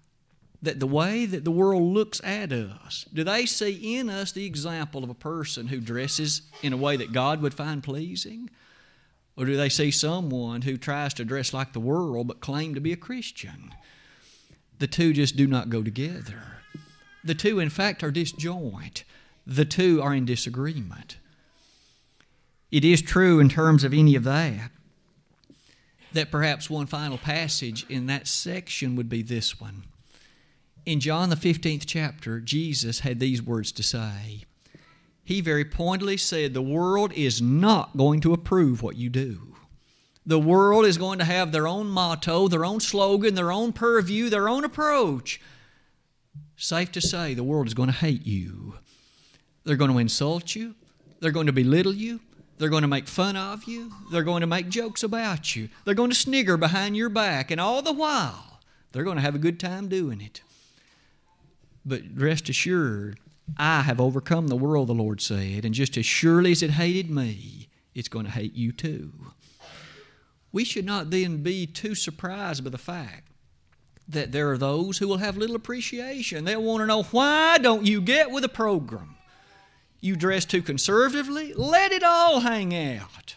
That 0.61 0.79
the 0.79 0.87
way 0.87 1.25
that 1.25 1.43
the 1.43 1.51
world 1.51 1.81
looks 1.81 2.21
at 2.23 2.51
us, 2.51 3.05
do 3.13 3.23
they 3.23 3.45
see 3.45 3.97
in 3.97 4.09
us 4.09 4.31
the 4.31 4.45
example 4.45 5.03
of 5.03 5.09
a 5.09 5.15
person 5.15 5.67
who 5.67 5.79
dresses 5.79 6.43
in 6.61 6.73
a 6.73 6.77
way 6.77 6.97
that 6.97 7.13
God 7.13 7.41
would 7.41 7.53
find 7.53 7.83
pleasing? 7.83 8.49
Or 9.37 9.45
do 9.45 9.55
they 9.55 9.69
see 9.69 9.91
someone 9.91 10.63
who 10.63 10.77
tries 10.77 11.13
to 11.13 11.25
dress 11.25 11.53
like 11.53 11.73
the 11.73 11.79
world 11.79 12.27
but 12.27 12.41
claim 12.41 12.73
to 12.73 12.81
be 12.81 12.91
a 12.91 12.97
Christian? 12.97 13.73
The 14.79 14.87
two 14.87 15.13
just 15.13 15.35
do 15.35 15.45
not 15.47 15.69
go 15.69 15.83
together. 15.83 16.57
The 17.23 17.35
two, 17.35 17.59
in 17.59 17.69
fact, 17.69 18.03
are 18.03 18.11
disjoint. 18.11 19.03
The 19.45 19.65
two 19.65 20.01
are 20.01 20.13
in 20.13 20.25
disagreement. 20.25 21.17
It 22.71 22.83
is 22.83 23.01
true 23.01 23.39
in 23.39 23.47
terms 23.47 23.83
of 23.83 23.93
any 23.93 24.15
of 24.15 24.23
that 24.23 24.71
that 26.13 26.31
perhaps 26.31 26.69
one 26.69 26.87
final 26.87 27.17
passage 27.17 27.85
in 27.89 28.07
that 28.07 28.27
section 28.27 28.95
would 28.95 29.09
be 29.09 29.21
this 29.21 29.59
one. 29.59 29.83
In 30.85 30.99
John 30.99 31.29
the 31.29 31.35
15th 31.35 31.83
chapter, 31.85 32.39
Jesus 32.39 33.01
had 33.01 33.19
these 33.19 33.41
words 33.41 33.71
to 33.73 33.83
say 33.83 34.45
he 35.27 35.41
very 35.41 35.65
pointedly 35.65 36.15
said 36.15 36.53
the 36.53 36.61
world 36.61 37.11
is 37.11 37.41
not 37.41 37.97
going 37.97 38.21
to 38.21 38.31
approve 38.31 38.81
what 38.81 38.95
you 38.95 39.09
do. 39.09 39.57
The 40.25 40.39
world 40.39 40.85
is 40.85 40.97
going 40.97 41.19
to 41.19 41.25
have 41.25 41.51
their 41.51 41.67
own 41.67 41.87
motto, 41.87 42.47
their 42.47 42.63
own 42.63 42.79
slogan, 42.79 43.35
their 43.35 43.51
own 43.51 43.73
purview, 43.73 44.29
their 44.29 44.47
own 44.47 44.63
approach. 44.63 45.41
Safe 46.55 46.93
to 46.93 47.01
say, 47.01 47.33
the 47.33 47.43
world 47.43 47.67
is 47.67 47.73
going 47.73 47.89
to 47.89 47.95
hate 47.95 48.25
you. 48.25 48.75
They're 49.65 49.75
going 49.75 49.91
to 49.91 49.97
insult 49.97 50.55
you. 50.55 50.75
They're 51.19 51.31
going 51.31 51.47
to 51.47 51.51
belittle 51.51 51.93
you. 51.93 52.21
They're 52.57 52.69
going 52.69 52.83
to 52.83 52.87
make 52.87 53.09
fun 53.09 53.35
of 53.35 53.65
you. 53.65 53.91
They're 54.09 54.23
going 54.23 54.41
to 54.41 54.47
make 54.47 54.69
jokes 54.69 55.03
about 55.03 55.57
you. 55.57 55.67
They're 55.83 55.93
going 55.93 56.09
to 56.09 56.15
snigger 56.15 56.55
behind 56.55 56.95
your 56.95 57.09
back. 57.09 57.51
And 57.51 57.59
all 57.59 57.81
the 57.81 57.91
while, 57.91 58.61
they're 58.93 59.03
going 59.03 59.17
to 59.17 59.23
have 59.23 59.35
a 59.35 59.39
good 59.39 59.59
time 59.59 59.89
doing 59.89 60.21
it. 60.21 60.39
But 61.85 62.03
rest 62.15 62.47
assured, 62.47 63.19
I 63.55 63.81
have 63.83 64.01
overcome 64.01 64.47
the 64.47 64.55
world, 64.55 64.89
the 64.89 64.93
Lord 64.93 65.21
said, 65.21 65.63
and 65.63 65.73
just 65.73 65.97
as 65.97 66.05
surely 66.05 66.51
as 66.51 66.61
it 66.61 66.71
hated 66.71 67.09
me, 67.09 67.69
it's 67.95 68.09
going 68.09 68.25
to 68.25 68.31
hate 68.31 68.53
you 68.53 68.71
too. 68.71 69.13
We 70.51 70.63
should 70.63 70.85
not 70.85 71.09
then 71.09 71.43
be 71.43 71.65
too 71.65 71.95
surprised 71.95 72.63
by 72.63 72.69
the 72.69 72.77
fact 72.77 73.31
that 74.07 74.31
there 74.31 74.51
are 74.51 74.57
those 74.57 74.97
who 74.97 75.07
will 75.07 75.17
have 75.17 75.37
little 75.37 75.55
appreciation. 75.55 76.45
They'll 76.45 76.63
want 76.63 76.81
to 76.81 76.87
know 76.87 77.03
why 77.03 77.57
don't 77.57 77.85
you 77.85 78.01
get 78.01 78.31
with 78.31 78.43
the 78.43 78.49
program? 78.49 79.15
You 79.99 80.15
dress 80.15 80.45
too 80.45 80.61
conservatively? 80.61 81.53
Let 81.53 81.91
it 81.91 82.03
all 82.03 82.41
hang 82.41 82.75
out. 82.75 83.35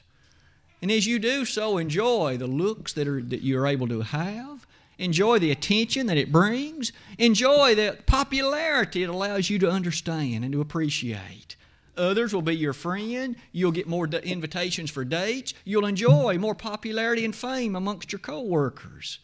And 0.82 0.90
as 0.90 1.06
you 1.06 1.18
do 1.18 1.44
so, 1.44 1.78
enjoy 1.78 2.36
the 2.36 2.46
looks 2.46 2.92
that, 2.94 3.08
are, 3.08 3.20
that 3.22 3.42
you're 3.42 3.66
able 3.66 3.88
to 3.88 4.00
have 4.02 4.59
Enjoy 5.00 5.38
the 5.38 5.50
attention 5.50 6.06
that 6.06 6.18
it 6.18 6.30
brings. 6.30 6.92
Enjoy 7.16 7.74
the 7.74 7.98
popularity 8.04 9.02
it 9.02 9.08
allows 9.08 9.48
you 9.48 9.58
to 9.58 9.70
understand 9.70 10.44
and 10.44 10.52
to 10.52 10.60
appreciate. 10.60 11.56
Others 11.96 12.34
will 12.34 12.42
be 12.42 12.54
your 12.54 12.74
friend. 12.74 13.34
You'll 13.50 13.72
get 13.72 13.88
more 13.88 14.06
invitations 14.06 14.90
for 14.90 15.04
dates. 15.04 15.54
You'll 15.64 15.86
enjoy 15.86 16.36
more 16.36 16.54
popularity 16.54 17.24
and 17.24 17.34
fame 17.34 17.74
amongst 17.74 18.12
your 18.12 18.18
coworkers. 18.18 19.20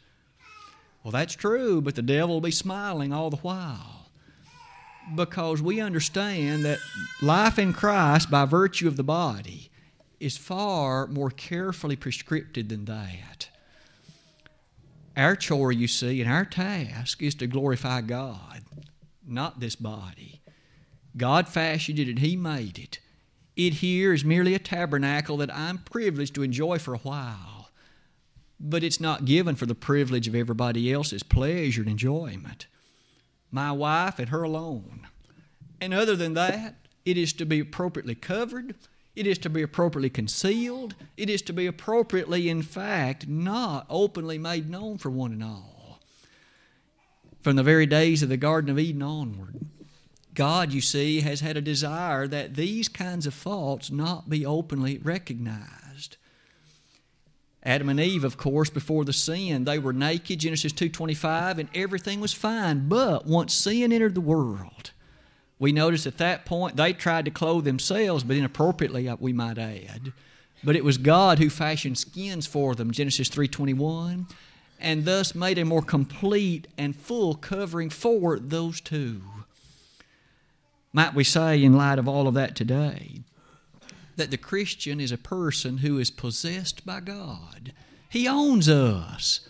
Well, 1.05 1.13
that's 1.13 1.35
true, 1.35 1.83
but 1.83 1.95
the 1.95 2.03
devil 2.03 2.37
will 2.37 2.41
be 2.41 2.51
smiling 2.51 3.13
all 3.13 3.29
the 3.29 3.37
while 3.37 4.09
because 5.15 5.61
we 5.61 5.81
understand 5.81 6.65
that 6.65 6.79
life 7.21 7.59
in 7.59 7.75
Christ, 7.75 8.31
by 8.31 8.47
virtue 8.47 8.89
of 8.89 8.97
the 8.97 9.05
body, 9.05 9.71
is 10.21 10.39
far 10.39 11.07
more 11.07 11.31
carefully 11.31 11.97
prescripted 11.97 12.71
than 12.71 12.87
that. 12.87 13.51
Our 15.17 15.35
chore, 15.35 15.73
you 15.73 15.89
see, 15.89 16.21
and 16.21 16.31
our 16.31 16.45
task 16.45 17.23
is 17.23 17.35
to 17.37 17.47
glorify 17.47 18.03
God, 18.03 18.63
not 19.27 19.61
this 19.61 19.75
body. 19.75 20.43
God 21.17 21.49
fashioned 21.49 21.99
it 21.99 22.09
and 22.09 22.19
He 22.19 22.37
made 22.37 22.79
it. 22.79 22.99
It 23.57 23.75
here 23.75 24.13
is 24.13 24.25
merely 24.25 24.55
a 24.55 24.59
tabernacle 24.59 25.39
that 25.39 25.55
I'm 25.55 25.79
privileged 25.79 26.35
to 26.35 26.43
enjoy 26.43 26.79
for 26.79 26.93
a 26.93 26.99
while, 26.99 27.71
but 28.61 28.85
it's 28.85 29.01
not 29.01 29.25
given 29.25 29.55
for 29.55 29.65
the 29.65 29.75
privilege 29.75 30.29
of 30.29 30.35
everybody 30.35 30.93
else's 30.93 31.23
pleasure 31.23 31.81
and 31.81 31.91
enjoyment. 31.91 32.67
My 33.51 33.73
wife 33.73 34.19
and 34.19 34.29
her 34.29 34.43
alone. 34.43 35.07
And 35.81 35.95
other 35.95 36.17
than 36.17 36.35
that, 36.35 36.75
it 37.07 37.17
is 37.17 37.33
to 37.35 37.47
be 37.47 37.61
appropriately 37.61 38.15
covered 38.15 38.75
it 39.17 39.27
is 39.27 39.39
to 39.39 39.51
be 39.51 39.63
appropriately 39.63 40.11
concealed. 40.11 40.95
It 41.17 41.31
is 41.31 41.41
to 41.43 41.53
be 41.55 41.67
appropriately, 41.67 42.49
in 42.51 42.63
fact, 42.63 43.27
not 43.27 43.87
openly 43.89 44.37
made 44.37 44.71
known 44.71 44.99
for 44.99 45.11
one 45.11 45.33
and 45.33 45.43
all. 45.43 46.01
From 47.41 47.57
the 47.57 47.63
very 47.63 47.87
days 47.87 48.23
of 48.23 48.29
the 48.29 48.37
Garden 48.37 48.71
of 48.71 48.79
Eden 48.79 49.03
onward, 49.03 49.67
God, 50.35 50.73
you 50.73 50.83
see, 50.83 51.21
has 51.21 51.41
had 51.41 51.57
a 51.57 51.63
desire 51.63 52.29
that 52.29 52.55
these 52.55 52.89
kinds 52.89 53.27
of 53.27 53.33
faults 53.33 53.91
not 53.91 54.29
be 54.29 54.45
openly 54.45 54.99
recognized. 54.99 56.19
Adam 57.63 57.89
and 57.89 57.99
Eve, 57.99 58.23
of 58.23 58.37
course, 58.37 58.69
before 58.69 59.05
the 59.05 59.13
sin, 59.13 59.65
they 59.65 59.79
were 59.79 59.93
naked, 59.93 60.41
Genesis 60.41 60.73
2:25, 60.73 61.59
and 61.59 61.69
everything 61.75 62.21
was 62.21 62.35
fine. 62.35 62.87
But 62.89 63.27
once 63.27 63.55
sin 63.55 63.93
entered 63.93 64.15
the 64.15 64.21
world, 64.21 64.91
we 65.59 65.73
notice 65.73 66.07
at 66.07 66.19
that 66.19 66.45
point 66.45 66.77
they 66.77 66.93
tried 66.93 67.25
to 67.25 67.31
clothe 67.31 67.65
themselves, 67.65 68.25
but 68.25 68.37
inappropriately, 68.37 69.09
uh, 69.09 69.17
we 69.19 69.33
might 69.33 69.59
add. 69.59 70.13
But 70.63 70.77
it 70.77 70.85
was 70.85 70.99
God 70.99 71.39
who 71.39 71.51
fashioned 71.51 71.99
skins 71.99 72.47
for 72.47 72.75
them, 72.75 72.91
Genesis 72.91 73.29
3:21, 73.29 74.27
and 74.79 75.05
thus 75.05 75.35
made 75.35 75.59
a 75.59 75.65
more 75.65 75.83
complete 75.83 76.69
and 76.77 76.95
full 76.95 77.35
covering 77.35 77.91
for 77.91 78.39
those 78.39 78.81
two. 78.81 79.23
Might 80.93 81.15
we 81.15 81.25
say, 81.25 81.63
in 81.63 81.75
light 81.75 81.99
of 81.99 82.09
all 82.09 82.27
of 82.27 82.35
that 82.35 82.57
today, 82.57 83.21
that 84.17 84.31
the 84.31 84.39
Christian 84.39 85.01
is 85.01 85.13
a 85.13 85.19
person 85.19 85.79
who 85.79 85.99
is 85.99 86.11
possessed 86.11 86.85
by 86.87 87.01
God. 87.01 87.73
He 88.09 88.27
owns 88.27 88.69
us. 88.69 89.41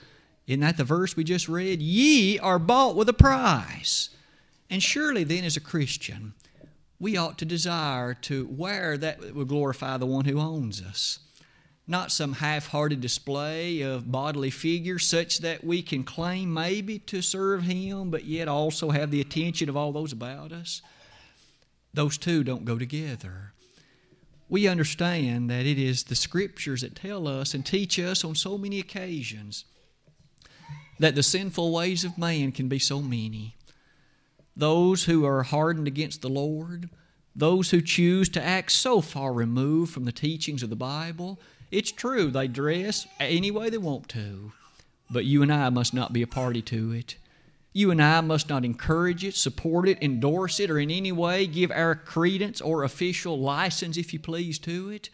Isn't 0.46 0.60
that 0.60 0.76
the 0.76 0.84
verse 0.84 1.16
we 1.16 1.24
just 1.24 1.48
read? 1.48 1.80
Ye 1.80 2.38
are 2.38 2.58
bought 2.58 2.96
with 2.96 3.08
a 3.08 3.12
price. 3.12 4.10
And 4.68 4.82
surely 4.82 5.24
then, 5.24 5.44
as 5.44 5.56
a 5.56 5.60
Christian, 5.60 6.34
we 6.98 7.16
ought 7.16 7.38
to 7.38 7.44
desire 7.44 8.14
to 8.14 8.46
wear 8.50 8.96
that 8.96 9.34
will 9.34 9.44
glorify 9.44 9.96
the 9.96 10.06
one 10.06 10.24
who 10.24 10.40
owns 10.40 10.82
us. 10.82 11.20
Not 11.86 12.10
some 12.10 12.34
half 12.34 12.68
hearted 12.68 13.00
display 13.00 13.80
of 13.80 14.10
bodily 14.10 14.50
figure 14.50 14.98
such 14.98 15.38
that 15.38 15.62
we 15.62 15.82
can 15.82 16.02
claim 16.02 16.52
maybe 16.52 16.98
to 17.00 17.22
serve 17.22 17.62
Him, 17.62 18.10
but 18.10 18.24
yet 18.24 18.48
also 18.48 18.90
have 18.90 19.12
the 19.12 19.20
attention 19.20 19.68
of 19.68 19.76
all 19.76 19.92
those 19.92 20.12
about 20.12 20.50
us. 20.50 20.82
Those 21.94 22.18
two 22.18 22.42
don't 22.42 22.64
go 22.64 22.76
together. 22.76 23.52
We 24.48 24.66
understand 24.66 25.48
that 25.50 25.66
it 25.66 25.78
is 25.78 26.04
the 26.04 26.14
Scriptures 26.14 26.80
that 26.80 26.96
tell 26.96 27.28
us 27.28 27.54
and 27.54 27.64
teach 27.64 27.98
us 27.98 28.24
on 28.24 28.34
so 28.34 28.58
many 28.58 28.80
occasions 28.80 29.64
that 30.98 31.14
the 31.14 31.22
sinful 31.22 31.72
ways 31.72 32.04
of 32.04 32.18
man 32.18 32.52
can 32.52 32.68
be 32.68 32.78
so 32.78 33.00
many 33.00 33.55
those 34.56 35.04
who 35.04 35.24
are 35.24 35.42
hardened 35.42 35.86
against 35.86 36.22
the 36.22 36.28
Lord, 36.28 36.88
those 37.34 37.70
who 37.70 37.82
choose 37.82 38.28
to 38.30 38.42
act 38.42 38.72
so 38.72 39.00
far 39.02 39.32
removed 39.32 39.92
from 39.92 40.04
the 40.04 40.12
teachings 40.12 40.62
of 40.62 40.70
the 40.70 40.76
Bible. 40.76 41.38
It's 41.70 41.92
true, 41.92 42.30
they 42.30 42.48
dress 42.48 43.06
any 43.20 43.50
way 43.50 43.68
they 43.68 43.76
want 43.78 44.08
to, 44.10 44.52
but 45.10 45.26
you 45.26 45.42
and 45.42 45.52
I 45.52 45.68
must 45.68 45.92
not 45.92 46.12
be 46.12 46.22
a 46.22 46.26
party 46.26 46.62
to 46.62 46.92
it. 46.92 47.16
You 47.74 47.90
and 47.90 48.02
I 48.02 48.22
must 48.22 48.48
not 48.48 48.64
encourage 48.64 49.22
it, 49.22 49.34
support 49.34 49.86
it, 49.86 50.02
endorse 50.02 50.58
it, 50.60 50.70
or 50.70 50.78
in 50.78 50.90
any 50.90 51.12
way 51.12 51.46
give 51.46 51.70
our 51.70 51.94
credence 51.94 52.62
or 52.62 52.82
official 52.84 53.38
license, 53.38 53.98
if 53.98 54.14
you 54.14 54.18
please, 54.18 54.58
to 54.60 54.88
it. 54.88 55.10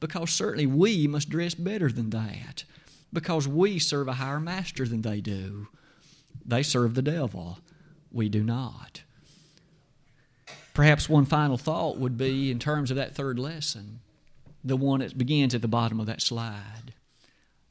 because 0.00 0.30
certainly 0.30 0.66
we 0.66 1.06
must 1.06 1.28
dress 1.28 1.54
better 1.54 1.92
than 1.92 2.10
that, 2.10 2.64
because 3.12 3.46
we 3.46 3.78
serve 3.78 4.08
a 4.08 4.14
higher 4.14 4.40
master 4.40 4.86
than 4.86 5.02
they 5.02 5.20
do. 5.20 5.68
They 6.44 6.62
serve 6.62 6.94
the 6.94 7.02
devil, 7.02 7.58
we 8.12 8.28
do 8.28 8.42
not. 8.42 9.02
Perhaps 10.74 11.08
one 11.08 11.26
final 11.26 11.58
thought 11.58 11.98
would 11.98 12.16
be 12.16 12.50
in 12.50 12.58
terms 12.58 12.90
of 12.90 12.96
that 12.96 13.14
third 13.14 13.38
lesson, 13.38 14.00
the 14.64 14.76
one 14.76 15.00
that 15.00 15.18
begins 15.18 15.54
at 15.54 15.62
the 15.62 15.68
bottom 15.68 16.00
of 16.00 16.06
that 16.06 16.22
slide. 16.22 16.94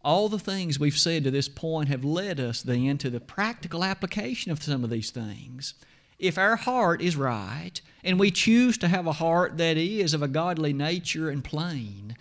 All 0.04 0.30
the 0.30 0.40
things 0.40 0.80
we've 0.80 0.98
said 0.98 1.24
to 1.24 1.32
this 1.32 1.50
point 1.50 1.90
have 1.90 2.06
led 2.06 2.40
us 2.40 2.62
then 2.62 2.98
to 3.00 3.10
the 3.10 3.20
practical 3.20 3.84
application 3.84 4.52
of 4.52 4.64
some 4.64 4.84
of 4.84 4.90
these 4.90 5.12
things. 5.12 5.74
If 6.18 6.38
our 6.38 6.56
heart 6.56 7.02
is 7.02 7.16
right, 7.16 7.82
and 8.04 8.20
we 8.20 8.32
choose 8.32 8.78
to 8.80 8.88
have 8.88 9.08
a 9.08 9.14
heart 9.14 9.58
that 9.58 9.78
is 9.78 10.14
of 10.14 10.22
a 10.22 10.28
godly 10.28 10.74
nature 10.74 11.30
and 11.30 11.44
plain, 11.44 12.16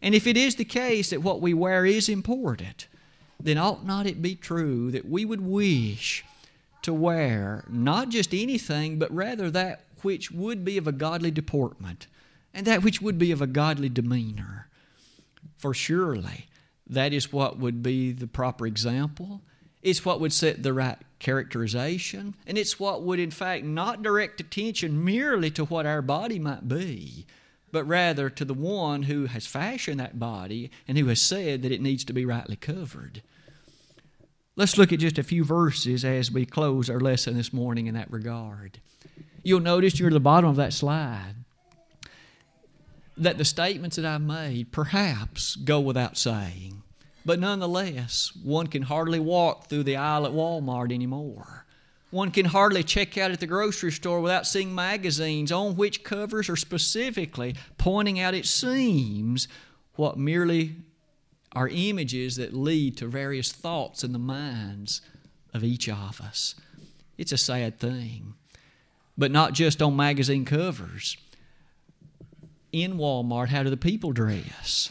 and 0.00 0.14
if 0.14 0.26
it 0.26 0.36
is 0.36 0.56
the 0.56 0.64
case 0.64 1.10
that 1.10 1.22
what 1.22 1.40
we 1.40 1.54
wear 1.54 1.86
is 1.86 2.08
important, 2.08 2.88
then 3.38 3.58
ought 3.58 3.84
not 3.84 4.06
it 4.06 4.22
be 4.22 4.34
true 4.34 4.90
that 4.90 5.08
we 5.08 5.24
would 5.24 5.40
wish 5.40 6.24
to 6.82 6.92
wear 6.92 7.64
not 7.68 8.08
just 8.08 8.34
anything, 8.34 8.98
but 8.98 9.12
rather 9.12 9.50
that 9.50 9.84
which 10.02 10.30
would 10.30 10.64
be 10.64 10.76
of 10.76 10.86
a 10.86 10.92
godly 10.92 11.30
deportment, 11.30 12.06
and 12.52 12.66
that 12.66 12.82
which 12.82 13.00
would 13.00 13.18
be 13.18 13.30
of 13.30 13.40
a 13.40 13.46
godly 13.46 13.88
demeanor? 13.88 14.68
For 15.58 15.72
surely 15.72 16.46
that 16.86 17.12
is 17.12 17.32
what 17.32 17.58
would 17.58 17.82
be 17.82 18.12
the 18.12 18.26
proper 18.26 18.66
example. 18.66 19.42
It's 19.82 20.04
what 20.04 20.20
would 20.20 20.32
set 20.32 20.62
the 20.62 20.72
right 20.72 20.98
characterization, 21.18 22.34
and 22.46 22.58
it's 22.58 22.78
what 22.78 23.02
would, 23.02 23.18
in 23.18 23.30
fact, 23.30 23.64
not 23.64 24.02
direct 24.02 24.40
attention 24.40 25.04
merely 25.04 25.50
to 25.52 25.64
what 25.64 25.86
our 25.86 26.02
body 26.02 26.38
might 26.38 26.68
be, 26.68 27.26
but 27.72 27.84
rather 27.84 28.28
to 28.28 28.44
the 28.44 28.54
one 28.54 29.04
who 29.04 29.26
has 29.26 29.46
fashioned 29.46 29.98
that 29.98 30.18
body 30.18 30.70
and 30.86 30.98
who 30.98 31.06
has 31.06 31.20
said 31.20 31.62
that 31.62 31.72
it 31.72 31.80
needs 31.80 32.04
to 32.04 32.12
be 32.12 32.24
rightly 32.24 32.56
covered. 32.56 33.22
Let's 34.54 34.76
look 34.76 34.92
at 34.92 34.98
just 34.98 35.18
a 35.18 35.22
few 35.22 35.44
verses 35.44 36.04
as 36.04 36.30
we 36.30 36.44
close 36.44 36.90
our 36.90 37.00
lesson 37.00 37.38
this 37.38 37.54
morning 37.54 37.86
in 37.86 37.94
that 37.94 38.10
regard. 38.10 38.80
You'll 39.42 39.60
notice 39.60 39.98
you're 39.98 40.10
at 40.10 40.12
the 40.12 40.20
bottom 40.20 40.50
of 40.50 40.56
that 40.56 40.74
slide 40.74 41.36
that 43.16 43.38
the 43.38 43.46
statements 43.46 43.96
that 43.96 44.04
I've 44.04 44.20
made 44.20 44.70
perhaps 44.70 45.56
go 45.56 45.80
without 45.80 46.18
saying. 46.18 46.82
But 47.24 47.40
nonetheless, 47.40 48.32
one 48.42 48.66
can 48.66 48.82
hardly 48.82 49.20
walk 49.20 49.68
through 49.68 49.84
the 49.84 49.96
aisle 49.96 50.26
at 50.26 50.32
Walmart 50.32 50.92
anymore. 50.92 51.64
One 52.10 52.30
can 52.30 52.44
hardly 52.44 52.82
check 52.82 53.16
out 53.16 53.30
at 53.30 53.40
the 53.40 53.46
grocery 53.46 53.90
store 53.90 54.20
without 54.20 54.46
seeing 54.46 54.74
magazines 54.74 55.50
on 55.50 55.76
which 55.76 56.04
covers 56.04 56.50
are 56.50 56.56
specifically 56.56 57.54
pointing 57.78 58.20
out, 58.20 58.34
it 58.34 58.44
seems, 58.44 59.48
what 59.94 60.18
merely 60.18 60.76
are 61.54 61.68
images 61.68 62.36
that 62.36 62.54
lead 62.54 62.96
to 62.96 63.06
various 63.06 63.52
thoughts 63.52 64.02
in 64.02 64.12
the 64.12 64.18
minds 64.18 65.00
of 65.52 65.62
each 65.62 65.88
of 65.88 66.20
us. 66.20 66.54
It's 67.18 67.32
a 67.32 67.38
sad 67.38 67.78
thing. 67.78 68.34
But 69.16 69.30
not 69.30 69.52
just 69.52 69.82
on 69.82 69.94
magazine 69.94 70.44
covers 70.44 71.16
in 72.72 72.94
Walmart, 72.94 73.48
how 73.48 73.62
do 73.62 73.70
the 73.70 73.76
people 73.76 74.12
dress? 74.12 74.90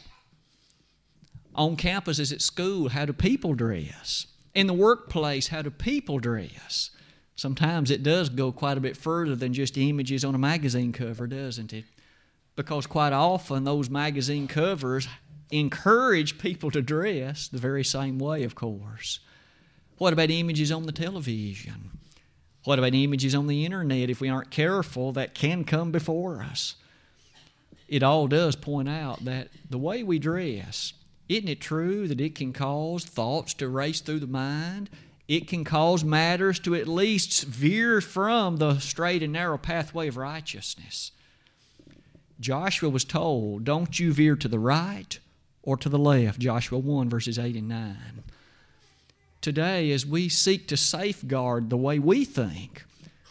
On 1.55 1.75
campuses 1.75 2.31
at 2.31 2.41
school, 2.41 2.89
how 2.89 3.05
do 3.05 3.13
people 3.13 3.55
dress? 3.55 4.27
In 4.53 4.67
the 4.67 4.73
workplace, 4.73 5.47
how 5.47 5.63
do 5.63 5.71
people 5.71 6.19
dress? 6.19 6.91
Sometimes 7.35 7.89
it 7.89 8.03
does 8.03 8.29
go 8.29 8.51
quite 8.51 8.77
a 8.77 8.81
bit 8.81 8.95
further 8.95 9.35
than 9.35 9.53
just 9.53 9.77
images 9.77 10.23
on 10.23 10.35
a 10.35 10.37
magazine 10.37 10.91
cover, 10.91 11.25
doesn't 11.25 11.73
it? 11.73 11.85
Because 12.55 12.85
quite 12.85 13.13
often 13.13 13.63
those 13.63 13.89
magazine 13.89 14.47
covers 14.47 15.07
encourage 15.51 16.37
people 16.37 16.71
to 16.71 16.81
dress 16.81 17.47
the 17.47 17.57
very 17.57 17.83
same 17.83 18.19
way, 18.19 18.43
of 18.43 18.55
course. 18.55 19.19
What 19.97 20.13
about 20.13 20.29
images 20.29 20.71
on 20.71 20.85
the 20.85 20.91
television? 20.91 21.97
What 22.63 22.79
about 22.79 22.93
images 22.93 23.35
on 23.35 23.47
the 23.47 23.65
internet, 23.65 24.09
if 24.09 24.21
we 24.21 24.29
aren't 24.29 24.51
careful, 24.51 25.11
that 25.13 25.33
can 25.33 25.63
come 25.63 25.91
before 25.91 26.41
us? 26.41 26.75
it 27.91 28.01
all 28.01 28.25
does 28.25 28.55
point 28.55 28.87
out 28.87 29.25
that 29.25 29.49
the 29.69 29.77
way 29.77 30.01
we 30.01 30.17
dress, 30.17 30.93
isn't 31.27 31.49
it 31.49 31.59
true 31.59 32.07
that 32.07 32.21
it 32.21 32.33
can 32.35 32.53
cause 32.53 33.03
thoughts 33.03 33.53
to 33.55 33.67
race 33.67 33.99
through 33.99 34.21
the 34.21 34.27
mind? 34.27 34.89
It 35.27 35.45
can 35.45 35.65
cause 35.65 36.01
matters 36.01 36.57
to 36.59 36.73
at 36.73 36.87
least 36.87 37.43
veer 37.43 37.99
from 37.99 38.57
the 38.57 38.79
straight 38.79 39.21
and 39.21 39.33
narrow 39.33 39.57
pathway 39.57 40.07
of 40.07 40.15
righteousness. 40.15 41.11
Joshua 42.39 42.89
was 42.89 43.03
told, 43.03 43.65
Don't 43.65 43.99
you 43.99 44.13
veer 44.13 44.37
to 44.37 44.47
the 44.47 44.57
right 44.57 45.19
or 45.63 45.77
to 45.77 45.89
the 45.89 45.99
left. 45.99 46.39
Joshua 46.39 46.79
1, 46.79 47.09
verses 47.09 47.37
8 47.37 47.55
and 47.55 47.69
9. 47.69 48.23
Today, 49.41 49.91
as 49.91 50.05
we 50.05 50.29
seek 50.29 50.67
to 50.67 50.77
safeguard 50.77 51.69
the 51.69 51.77
way 51.77 51.99
we 51.99 52.25
think, 52.25 52.85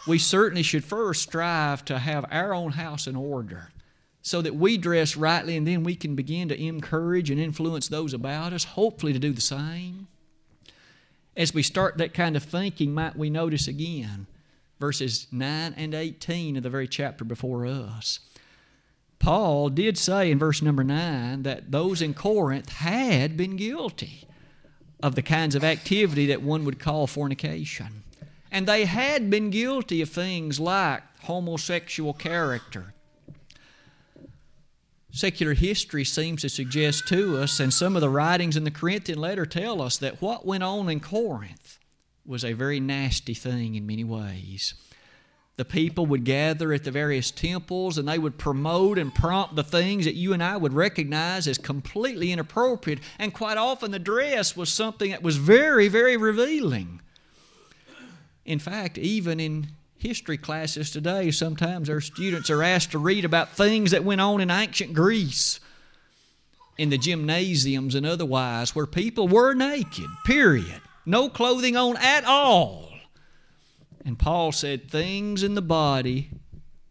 we 0.06 0.18
certainly 0.18 0.62
should 0.62 0.84
first 0.84 1.22
strive 1.22 1.84
to 1.84 1.98
have 1.98 2.24
our 2.30 2.52
own 2.52 2.72
house 2.72 3.06
in 3.06 3.16
order 3.16 3.70
so 4.22 4.42
that 4.42 4.54
we 4.54 4.76
dress 4.76 5.16
rightly 5.16 5.56
and 5.56 5.66
then 5.66 5.82
we 5.82 5.94
can 5.94 6.14
begin 6.14 6.48
to 6.48 6.62
encourage 6.62 7.30
and 7.30 7.40
influence 7.40 7.88
those 7.88 8.12
about 8.12 8.52
us, 8.52 8.64
hopefully 8.64 9.12
to 9.12 9.18
do 9.18 9.32
the 9.32 9.40
same. 9.40 10.08
As 11.36 11.54
we 11.54 11.62
start 11.62 11.96
that 11.98 12.12
kind 12.12 12.36
of 12.36 12.42
thinking, 12.42 12.92
might 12.92 13.16
we 13.16 13.30
notice 13.30 13.66
again 13.66 14.26
verses 14.78 15.26
9 15.30 15.74
and 15.76 15.94
18 15.94 16.56
of 16.56 16.62
the 16.62 16.70
very 16.70 16.88
chapter 16.88 17.24
before 17.24 17.66
us. 17.66 18.20
Paul 19.20 19.68
did 19.68 19.96
say 19.96 20.30
in 20.30 20.38
verse 20.38 20.60
number 20.60 20.82
9 20.82 21.44
that 21.44 21.70
those 21.70 22.02
in 22.02 22.14
Corinth 22.14 22.70
had 22.70 23.36
been 23.36 23.56
guilty 23.56 24.24
of 25.00 25.14
the 25.14 25.22
kinds 25.22 25.54
of 25.54 25.62
activity 25.62 26.26
that 26.26 26.42
one 26.42 26.64
would 26.64 26.80
call 26.80 27.06
fornication. 27.06 28.02
And 28.50 28.66
they 28.66 28.86
had 28.86 29.30
been 29.30 29.50
guilty 29.50 30.02
of 30.02 30.08
things 30.08 30.58
like 30.58 31.02
homosexual 31.20 32.12
character, 32.12 32.94
Secular 35.12 35.54
history 35.54 36.04
seems 36.04 36.42
to 36.42 36.48
suggest 36.48 37.08
to 37.08 37.38
us, 37.38 37.58
and 37.58 37.74
some 37.74 37.96
of 37.96 38.00
the 38.00 38.08
writings 38.08 38.56
in 38.56 38.62
the 38.62 38.70
Corinthian 38.70 39.18
letter 39.18 39.44
tell 39.44 39.82
us, 39.82 39.96
that 39.98 40.22
what 40.22 40.46
went 40.46 40.62
on 40.62 40.88
in 40.88 41.00
Corinth 41.00 41.78
was 42.24 42.44
a 42.44 42.52
very 42.52 42.78
nasty 42.78 43.34
thing 43.34 43.74
in 43.74 43.86
many 43.86 44.04
ways. 44.04 44.74
The 45.60 45.66
people 45.66 46.06
would 46.06 46.24
gather 46.24 46.72
at 46.72 46.84
the 46.84 46.90
various 46.90 47.30
temples 47.30 47.98
and 47.98 48.08
they 48.08 48.18
would 48.18 48.38
promote 48.38 48.96
and 48.96 49.14
prompt 49.14 49.56
the 49.56 49.62
things 49.62 50.06
that 50.06 50.14
you 50.14 50.32
and 50.32 50.42
I 50.42 50.56
would 50.56 50.72
recognize 50.72 51.46
as 51.46 51.58
completely 51.58 52.32
inappropriate. 52.32 53.00
And 53.18 53.34
quite 53.34 53.58
often 53.58 53.90
the 53.90 53.98
dress 53.98 54.56
was 54.56 54.72
something 54.72 55.10
that 55.10 55.22
was 55.22 55.36
very, 55.36 55.86
very 55.88 56.16
revealing. 56.16 57.02
In 58.46 58.58
fact, 58.58 58.96
even 58.96 59.38
in 59.38 59.66
history 59.98 60.38
classes 60.38 60.90
today, 60.90 61.30
sometimes 61.30 61.90
our 61.90 62.00
students 62.00 62.48
are 62.48 62.62
asked 62.62 62.92
to 62.92 62.98
read 62.98 63.26
about 63.26 63.50
things 63.50 63.90
that 63.90 64.02
went 64.02 64.22
on 64.22 64.40
in 64.40 64.50
ancient 64.50 64.94
Greece, 64.94 65.60
in 66.78 66.88
the 66.88 66.96
gymnasiums 66.96 67.94
and 67.94 68.06
otherwise, 68.06 68.74
where 68.74 68.86
people 68.86 69.28
were 69.28 69.52
naked, 69.52 70.06
period. 70.24 70.80
No 71.04 71.28
clothing 71.28 71.76
on 71.76 71.98
at 71.98 72.24
all. 72.24 72.89
And 74.04 74.18
Paul 74.18 74.52
said 74.52 74.90
things 74.90 75.42
in 75.42 75.54
the 75.54 75.62
body 75.62 76.30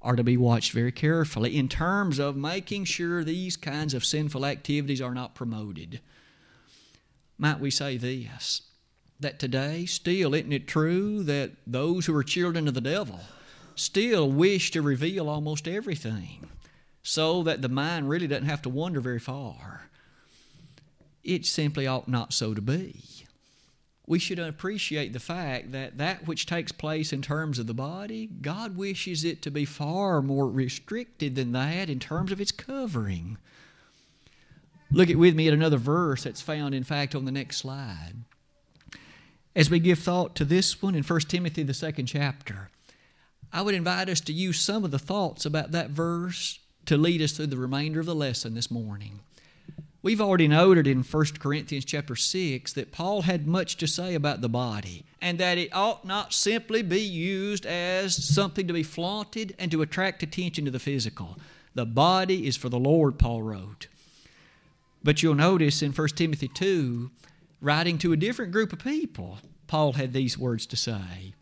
are 0.02 0.16
to 0.16 0.24
be 0.24 0.38
watched 0.38 0.72
very 0.72 0.92
carefully 0.92 1.58
in 1.58 1.68
terms 1.68 2.20
of 2.20 2.36
making 2.36 2.86
sure 2.86 3.24
these 3.24 3.58
kinds 3.58 3.94
of 3.94 4.06
sinful 4.06 4.46
activities 4.46 5.02
are 5.02 5.14
not 5.14 5.36
promoted. 5.36 6.02
Might 7.38 7.60
we 7.60 7.72
say 7.72 7.98
this? 7.98 8.62
that 9.20 9.40
today, 9.40 9.86
still, 9.86 10.34
isn't 10.34 10.54
it 10.54 10.68
true 10.68 11.24
that 11.24 11.52
those 11.68 12.06
who 12.06 12.16
are 12.16 12.24
children 12.24 12.68
of 12.68 12.74
the 12.74 12.82
devil 12.82 13.20
still 13.76 14.32
wish 14.32 14.72
to 14.72 14.82
reveal 14.82 15.30
almost 15.30 15.68
everything 15.68 16.50
so 17.04 17.44
that 17.44 17.62
the 17.62 17.70
mind 17.70 18.10
really 18.10 18.28
doesn't 18.28 18.48
have 18.48 18.62
to 18.62 18.70
wander 18.70 19.02
very 19.02 19.20
far? 19.20 19.90
It 21.24 21.46
simply 21.46 21.86
ought 21.86 22.08
not 22.08 22.34
so 22.34 22.54
to 22.54 22.62
be. 22.62 23.04
We 24.10 24.18
should 24.18 24.40
appreciate 24.40 25.14
the 25.14 25.20
fact 25.20 25.72
that 25.72 26.00
that 26.00 26.26
which 26.26 26.48
takes 26.48 26.72
place 26.72 27.14
in 27.14 27.22
terms 27.22 27.60
of 27.60 27.68
the 27.68 27.76
body, 27.76 28.26
God 28.26 28.76
wishes 28.76 29.24
it 29.24 29.44
to 29.44 29.52
be 29.52 29.66
far 29.66 30.24
more 30.24 30.50
restricted 30.50 31.36
than 31.36 31.52
that 31.52 31.92
in 31.92 32.00
terms 32.00 32.32
of 32.32 32.42
its 32.42 32.52
covering. 32.52 33.38
Look 34.92 35.12
at 35.12 35.16
with 35.16 35.36
me 35.36 35.48
at 35.48 35.54
another 35.54 35.78
verse 35.78 36.24
that's 36.24 36.42
found, 36.42 36.74
in 36.74 36.84
fact, 36.84 37.14
on 37.14 37.26
the 37.26 37.32
next 37.32 37.58
slide. 37.58 38.16
As 39.56 39.70
we 39.70 39.78
give 39.78 40.00
thought 40.00 40.36
to 40.38 40.46
this 40.46 40.82
one 40.82 40.96
in 40.96 41.04
1 41.04 41.20
Timothy, 41.22 41.62
the 41.62 41.76
second 41.76 42.08
chapter, 42.08 42.72
I 43.54 43.62
would 43.62 43.76
invite 43.76 44.10
us 44.10 44.22
to 44.22 44.34
use 44.34 44.60
some 44.60 44.84
of 44.84 44.90
the 44.90 44.98
thoughts 44.98 45.46
about 45.46 45.70
that 45.74 45.92
verse 45.92 46.58
to 46.88 46.98
lead 46.98 47.22
us 47.22 47.34
through 47.34 47.48
the 47.48 47.58
remainder 47.58 48.00
of 48.00 48.08
the 48.08 48.16
lesson 48.16 48.56
this 48.56 48.72
morning. 48.72 49.20
We've 50.02 50.22
already 50.22 50.48
noted 50.48 50.88
in 50.88 51.04
1 51.04 51.26
Corinthians 51.40 51.84
chapter 51.84 52.16
6 52.16 52.72
that 52.72 52.94
Paul 52.94 53.24
had 53.24 53.46
much 53.46 53.76
to 53.78 53.88
say 53.88 54.16
about 54.16 54.40
the 54.40 54.48
body 54.48 55.04
and 55.22 55.38
that 55.40 55.58
it 55.58 55.76
ought 55.76 56.06
not 56.06 56.34
simply 56.34 56.82
be 56.82 57.02
used 57.02 57.66
as 57.66 58.16
something 58.16 58.66
to 58.68 58.74
be 58.74 58.84
flaunted 58.84 59.54
and 59.60 59.70
to 59.72 59.82
attract 59.82 60.24
attention 60.24 60.64
to 60.64 60.72
the 60.72 60.80
physical. 60.80 61.38
The 61.76 61.86
body 61.86 62.48
is 62.48 62.56
for 62.56 62.70
the 62.70 62.80
Lord, 62.80 63.20
Paul 63.20 63.44
wrote. 63.44 63.88
But 65.04 65.22
you'll 65.22 65.36
notice 65.36 65.82
in 65.82 65.92
1 65.92 66.08
Timothy 66.10 66.48
2, 66.48 67.12
writing 67.60 67.98
to 67.98 68.14
a 68.14 68.18
different 68.18 68.54
group 68.54 68.72
of 68.72 68.80
people, 68.80 69.40
Paul 69.68 69.94
had 69.94 70.14
these 70.14 70.38
words 70.38 70.66
to 70.68 70.78
say. 70.78 71.34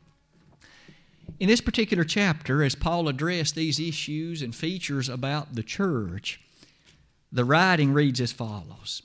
In 1.40 1.48
this 1.48 1.62
particular 1.62 2.04
chapter, 2.04 2.64
as 2.64 2.74
Paul 2.74 3.08
addressed 3.08 3.54
these 3.54 3.80
issues 3.80 4.42
and 4.42 4.56
features 4.56 5.10
about 5.10 5.54
the 5.54 5.62
church, 5.62 6.40
the 7.32 7.46
writing 7.46 7.94
reads 7.94 8.22
as 8.22 8.32
follows 8.32 9.02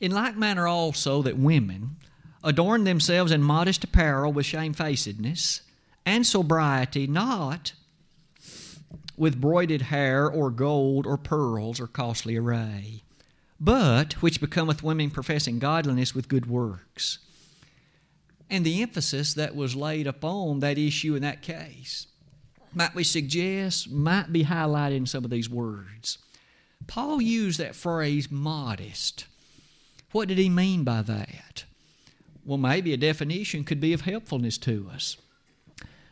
In 0.00 0.12
like 0.12 0.36
manner 0.36 0.66
also 0.66 1.22
that 1.22 1.38
women 1.38 1.96
adorn 2.44 2.84
themselves 2.84 3.32
in 3.32 3.42
modest 3.42 3.84
apparel 3.84 4.32
with 4.32 4.46
shamefacedness 4.46 5.62
and 6.04 6.24
sobriety, 6.24 7.06
not 7.06 7.72
with 9.16 9.40
broided 9.40 9.82
hair 9.82 10.30
or 10.30 10.50
gold 10.50 11.06
or 11.06 11.16
pearls 11.16 11.80
or 11.80 11.86
costly 11.86 12.36
array, 12.36 13.02
but 13.58 14.14
which 14.22 14.40
becometh 14.40 14.82
women 14.82 15.10
professing 15.10 15.58
godliness 15.58 16.14
with 16.14 16.28
good 16.28 16.46
works. 16.46 17.18
And 18.48 18.64
the 18.64 18.82
emphasis 18.82 19.34
that 19.34 19.56
was 19.56 19.74
laid 19.74 20.06
upon 20.06 20.60
that 20.60 20.78
issue 20.78 21.16
in 21.16 21.22
that 21.22 21.42
case 21.42 22.06
might 22.72 22.94
we 22.94 23.02
suggest 23.02 23.90
might 23.90 24.32
be 24.32 24.44
highlighted 24.44 24.98
in 24.98 25.06
some 25.06 25.24
of 25.24 25.30
these 25.30 25.48
words. 25.48 26.18
Paul 26.86 27.20
used 27.20 27.58
that 27.58 27.74
phrase 27.74 28.30
modest. 28.30 29.26
What 30.12 30.28
did 30.28 30.38
he 30.38 30.48
mean 30.48 30.84
by 30.84 31.02
that? 31.02 31.64
Well, 32.44 32.58
maybe 32.58 32.92
a 32.92 32.96
definition 32.96 33.64
could 33.64 33.80
be 33.80 33.92
of 33.92 34.02
helpfulness 34.02 34.56
to 34.58 34.88
us. 34.94 35.16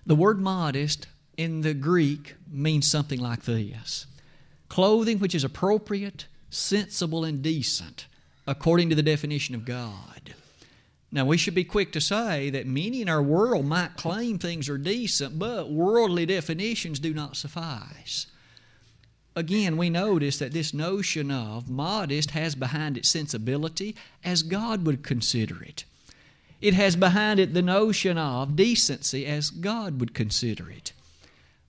The 0.05 0.17
word 0.17 0.41
modest 0.41 1.07
in 1.37 1.63
the 1.63 1.75
Greek 1.75 2.35
means 2.51 2.91
something 2.91 3.21
like 3.21 3.45
this 3.45 4.07
clothing 4.69 5.21
which 5.21 5.35
is 5.35 5.45
appropriate, 5.45 6.27
sensible, 6.51 7.25
and 7.25 7.43
decent, 7.43 8.07
according 8.47 8.89
to 8.89 8.97
the 8.97 9.03
definition 9.03 9.55
of 9.55 9.65
God. 9.65 10.35
Now, 11.13 11.25
we 11.25 11.37
should 11.37 11.55
be 11.55 11.63
quick 11.63 11.93
to 11.93 12.01
say 12.01 12.51
that 12.51 12.67
many 12.67 13.01
in 13.01 13.09
our 13.09 13.23
world 13.23 13.67
might 13.67 13.97
claim 13.97 14.37
things 14.37 14.69
are 14.69 14.79
decent, 14.79 15.39
but 15.39 15.71
worldly 15.71 16.27
definitions 16.27 16.99
do 16.99 17.15
not 17.15 17.37
suffice. 17.37 18.27
Again, 19.37 19.77
we 19.77 19.91
notice 19.91 20.39
that 20.39 20.53
this 20.53 20.73
notion 20.73 21.31
of 21.31 21.69
modest 21.69 22.31
has 22.33 22.55
behind 22.55 22.97
it 22.97 23.05
sensibility 23.05 23.97
as 24.23 24.43
God 24.43 24.87
would 24.87 25.03
consider 25.03 25.63
it. 25.63 25.85
It 26.61 26.75
has 26.75 26.95
behind 26.95 27.41
it 27.41 27.53
the 27.53 27.63
notion 27.63 28.17
of 28.17 28.57
decency 28.57 29.27
as 29.27 29.51
God 29.51 30.01
would 30.01 30.15
consider 30.15 30.71
it. 30.71 30.93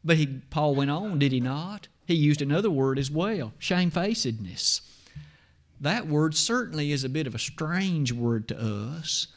But 0.04 0.18
he, 0.18 0.42
Paul 0.52 0.76
went 0.76 0.92
on, 0.92 1.18
did 1.18 1.32
he 1.32 1.40
not? 1.40 1.88
He 2.06 2.14
used 2.14 2.42
another 2.42 2.70
word 2.70 3.00
as 3.00 3.10
well 3.10 3.54
shamefacedness. 3.58 4.82
That 5.82 6.08
word 6.08 6.36
certainly 6.36 6.92
is 6.92 7.04
a 7.04 7.10
bit 7.10 7.28
of 7.28 7.36
a 7.36 7.40
strange 7.40 8.12
word 8.12 8.48
to 8.48 8.58
us, 8.62 9.28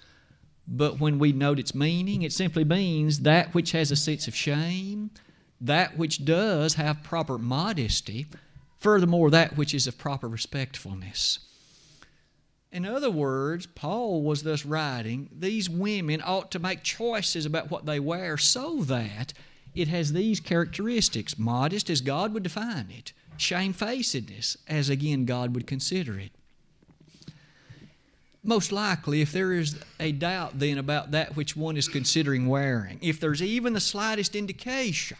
but 0.69 1.01
when 1.01 1.19
we 1.19 1.33
note 1.33 1.59
its 1.59 1.75
meaning, 1.75 2.23
it 2.23 2.33
simply 2.33 2.63
means 2.63 3.21
that 3.21 3.55
which 3.55 3.73
has 3.73 3.91
a 3.91 3.97
sense 3.97 4.29
of 4.29 4.37
shame, 4.37 5.11
that 5.61 5.97
which 5.97 6.25
does 6.25 6.75
have 6.75 7.03
proper 7.03 7.39
modesty, 7.39 8.27
furthermore, 8.79 9.31
that 9.31 9.57
which 9.57 9.75
is 9.75 9.87
of 9.87 9.99
proper 9.99 10.29
respectfulness. 10.29 11.41
In 12.71 12.85
other 12.85 13.11
words, 13.11 13.67
Paul 13.67 14.23
was 14.23 14.43
thus 14.43 14.65
writing, 14.65 15.31
these 15.33 15.71
women 15.71 16.23
ought 16.25 16.51
to 16.51 16.59
make 16.59 16.83
choices 16.83 17.47
about 17.47 17.71
what 17.71 17.87
they 17.87 17.99
wear 17.99 18.37
so 18.37 18.83
that 18.85 19.33
it 19.75 19.89
has 19.89 20.13
these 20.13 20.41
characteristics 20.41 21.39
modest 21.39 21.89
as 21.89 22.01
God 22.01 22.35
would 22.35 22.43
define 22.43 22.89
it, 22.91 23.13
shamefacedness 23.39 24.59
as 24.67 24.91
again 24.91 25.25
God 25.25 25.55
would 25.55 25.67
consider 25.67 26.19
it. 26.19 26.33
Most 28.45 28.71
likely, 28.71 29.21
if 29.21 29.33
there 29.33 29.53
is 29.53 29.77
a 29.99 30.13
doubt 30.13 30.59
then 30.59 30.79
about 30.79 31.11
that 31.11 31.37
which 31.37 31.57
one 31.57 31.77
is 31.77 31.89
considering 31.89 32.47
wearing, 32.47 32.99
if 33.03 33.19
there's 33.19 33.43
even 33.43 33.73
the 33.73 33.81
slightest 33.81 34.37
indication 34.37 35.17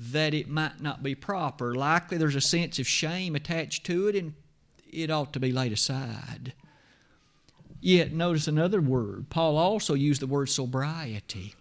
that 0.00 0.32
it 0.32 0.48
might 0.48 0.80
not 0.80 1.02
be 1.02 1.16
proper, 1.16 1.74
likely 1.74 2.16
there's 2.16 2.36
a 2.36 2.40
sense 2.40 2.78
of 2.78 2.86
shame 2.86 3.34
attached 3.34 3.84
to 3.84 4.06
it 4.06 4.14
and 4.14 4.34
it 4.92 5.10
ought 5.10 5.32
to 5.32 5.40
be 5.40 5.50
laid 5.50 5.72
aside. 5.72 6.52
Yet, 7.80 8.12
notice 8.12 8.46
another 8.46 8.80
word. 8.80 9.28
Paul 9.28 9.56
also 9.56 9.94
used 9.94 10.22
the 10.22 10.26
word 10.26 10.48
sobriety. 10.48 11.54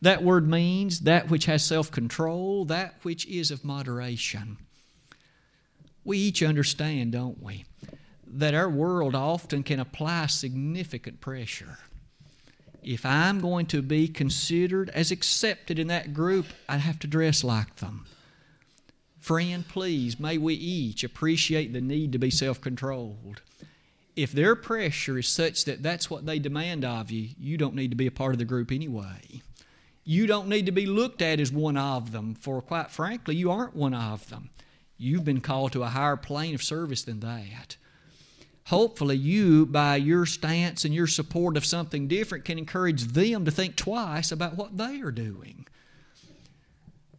That 0.00 0.22
word 0.22 0.48
means 0.48 1.00
that 1.00 1.28
which 1.28 1.46
has 1.46 1.64
self 1.64 1.90
control, 1.90 2.64
that 2.66 2.94
which 3.02 3.26
is 3.26 3.50
of 3.50 3.64
moderation. 3.64 4.58
We 6.04 6.18
each 6.18 6.42
understand, 6.42 7.12
don't 7.12 7.42
we, 7.42 7.64
that 8.26 8.54
our 8.54 8.68
world 8.68 9.14
often 9.14 9.62
can 9.62 9.78
apply 9.78 10.26
significant 10.26 11.20
pressure. 11.20 11.78
If 12.82 13.06
I'm 13.06 13.40
going 13.40 13.66
to 13.66 13.80
be 13.80 14.08
considered 14.08 14.90
as 14.90 15.10
accepted 15.10 15.78
in 15.78 15.86
that 15.86 16.12
group, 16.12 16.46
I 16.68 16.78
have 16.78 16.98
to 17.00 17.06
dress 17.06 17.44
like 17.44 17.76
them. 17.76 18.06
Friend, 19.20 19.66
please, 19.66 20.18
may 20.18 20.36
we 20.36 20.54
each 20.54 21.04
appreciate 21.04 21.72
the 21.72 21.80
need 21.80 22.10
to 22.12 22.18
be 22.18 22.30
self 22.30 22.60
controlled. 22.60 23.40
If 24.16 24.32
their 24.32 24.56
pressure 24.56 25.16
is 25.16 25.28
such 25.28 25.64
that 25.64 25.82
that's 25.82 26.10
what 26.10 26.26
they 26.26 26.40
demand 26.40 26.84
of 26.84 27.10
you, 27.10 27.28
you 27.38 27.56
don't 27.56 27.76
need 27.76 27.92
to 27.92 27.96
be 27.96 28.08
a 28.08 28.12
part 28.12 28.32
of 28.32 28.38
the 28.38 28.44
group 28.44 28.72
anyway. 28.72 29.42
You 30.04 30.26
don't 30.26 30.48
need 30.48 30.66
to 30.66 30.72
be 30.72 30.84
looked 30.86 31.22
at 31.22 31.38
as 31.38 31.52
one 31.52 31.76
of 31.76 32.10
them, 32.10 32.34
for 32.34 32.60
quite 32.60 32.90
frankly, 32.90 33.36
you 33.36 33.50
aren't 33.50 33.76
one 33.76 33.94
of 33.94 34.28
them. 34.28 34.50
You've 34.98 35.24
been 35.24 35.40
called 35.40 35.72
to 35.72 35.84
a 35.84 35.88
higher 35.88 36.16
plane 36.16 36.54
of 36.54 36.62
service 36.62 37.04
than 37.04 37.20
that. 37.20 37.76
Hopefully, 38.66 39.16
you, 39.16 39.66
by 39.66 39.96
your 39.96 40.24
stance 40.24 40.84
and 40.84 40.94
your 40.94 41.06
support 41.06 41.56
of 41.56 41.64
something 41.64 42.08
different, 42.08 42.44
can 42.44 42.58
encourage 42.58 43.04
them 43.04 43.44
to 43.44 43.50
think 43.50 43.76
twice 43.76 44.30
about 44.30 44.56
what 44.56 44.76
they 44.76 45.00
are 45.00 45.10
doing 45.10 45.66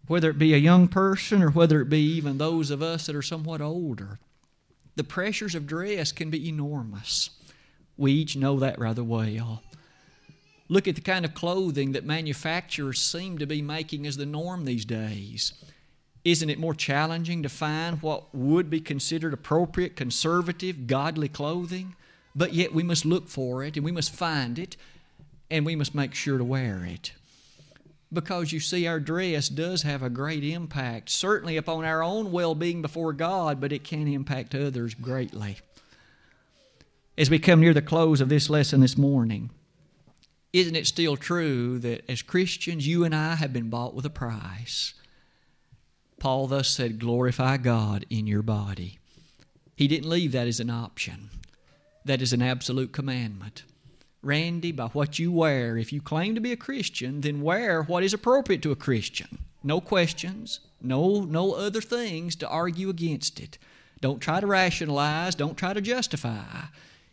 whether 0.07 0.29
it 0.29 0.37
be 0.37 0.53
a 0.53 0.57
young 0.57 0.87
person 0.87 1.41
or 1.41 1.49
whether 1.49 1.81
it 1.81 1.89
be 1.89 2.01
even 2.01 2.37
those 2.37 2.71
of 2.71 2.81
us 2.81 3.05
that 3.05 3.15
are 3.15 3.21
somewhat 3.21 3.61
older. 3.61 4.19
The 4.95 5.03
pressures 5.03 5.55
of 5.55 5.65
dress 5.65 6.11
can 6.11 6.29
be 6.29 6.47
enormous. 6.47 7.29
We 7.97 8.11
each 8.11 8.35
know 8.35 8.59
that 8.59 8.79
rather 8.79 9.03
well. 9.03 9.63
Look 10.69 10.87
at 10.87 10.95
the 10.95 11.01
kind 11.01 11.25
of 11.25 11.33
clothing 11.33 11.91
that 11.93 12.05
manufacturers 12.05 12.99
seem 12.99 13.37
to 13.37 13.45
be 13.45 13.61
making 13.61 14.05
as 14.05 14.17
the 14.17 14.25
norm 14.25 14.65
these 14.65 14.85
days. 14.85 15.53
Isn't 16.25 16.49
it 16.49 16.59
more 16.59 16.73
challenging 16.73 17.43
to 17.43 17.49
find 17.49 18.01
what 18.01 18.33
would 18.33 18.69
be 18.69 18.79
considered 18.79 19.33
appropriate, 19.33 19.95
conservative, 19.95 20.87
godly 20.87 21.27
clothing? 21.27 21.95
But 22.35 22.53
yet 22.53 22.73
we 22.73 22.83
must 22.83 23.05
look 23.05 23.27
for 23.27 23.63
it 23.63 23.75
and 23.75 23.85
we 23.85 23.91
must 23.91 24.13
find 24.13 24.57
it 24.57 24.77
and 25.51 25.65
we 25.65 25.75
must 25.75 25.93
make 25.93 26.13
sure 26.13 26.37
to 26.37 26.43
wear 26.43 26.85
it 26.85 27.11
because 28.13 28.51
you 28.51 28.59
see, 28.59 28.85
our 28.85 28.99
dress 28.99 29.49
does 29.49 29.81
have 29.81 30.03
a 30.03 30.09
great 30.09 30.43
impact, 30.43 31.09
certainly 31.09 31.57
upon 31.57 31.83
our 31.83 32.03
own 32.03 32.31
well 32.31 32.53
being 32.55 32.81
before 32.81 33.11
God, 33.11 33.59
but 33.59 33.71
it 33.73 33.83
can 33.83 34.07
impact 34.07 34.53
others 34.53 34.93
greatly. 34.93 35.57
As 37.17 37.29
we 37.29 37.39
come 37.39 37.59
near 37.59 37.73
the 37.73 37.81
close 37.81 38.21
of 38.21 38.29
this 38.29 38.49
lesson 38.49 38.81
this 38.81 38.97
morning, 38.97 39.49
isn't 40.51 40.75
it 40.75 40.87
still 40.87 41.17
true 41.17 41.79
that 41.79 42.09
as 42.09 42.21
Christians, 42.21 42.87
you 42.87 43.03
and 43.03 43.15
I 43.15 43.35
have 43.35 43.51
been 43.51 43.69
bought 43.69 43.95
with 43.95 44.05
a 44.05 44.09
price? 44.09 44.93
Paul 46.23 46.47
thus 46.47 46.69
said, 46.69 46.99
Glorify 46.99 47.57
God 47.57 48.05
in 48.09 48.27
your 48.27 48.43
body. 48.43 48.97
He 49.75 49.89
didn't 49.89 50.09
leave 50.09 50.31
that 50.31 50.47
as 50.47 50.61
an 50.61 50.69
option, 50.69 51.29
that 52.05 52.21
is 52.21 52.31
an 52.31 52.41
absolute 52.41 52.93
commandment. 52.93 53.63
Randy, 54.21 54.71
by 54.71 54.85
what 54.85 55.19
you 55.19 55.33
wear. 55.33 55.75
If 55.77 55.91
you 55.91 55.99
claim 55.99 56.33
to 56.35 56.39
be 56.39 56.53
a 56.53 56.55
Christian, 56.55 57.19
then 57.19 57.41
wear 57.41 57.83
what 57.83 58.03
is 58.03 58.13
appropriate 58.13 58.61
to 58.61 58.71
a 58.71 58.75
Christian. 58.77 59.39
No 59.65 59.81
questions, 59.81 60.61
no, 60.81 61.25
no 61.25 61.55
other 61.55 61.81
things 61.81 62.37
to 62.37 62.47
argue 62.47 62.87
against 62.87 63.41
it. 63.41 63.57
Don't 63.99 64.21
try 64.21 64.39
to 64.39 64.47
rationalize, 64.47 65.35
don't 65.35 65.57
try 65.57 65.73
to 65.73 65.81
justify. 65.81 66.67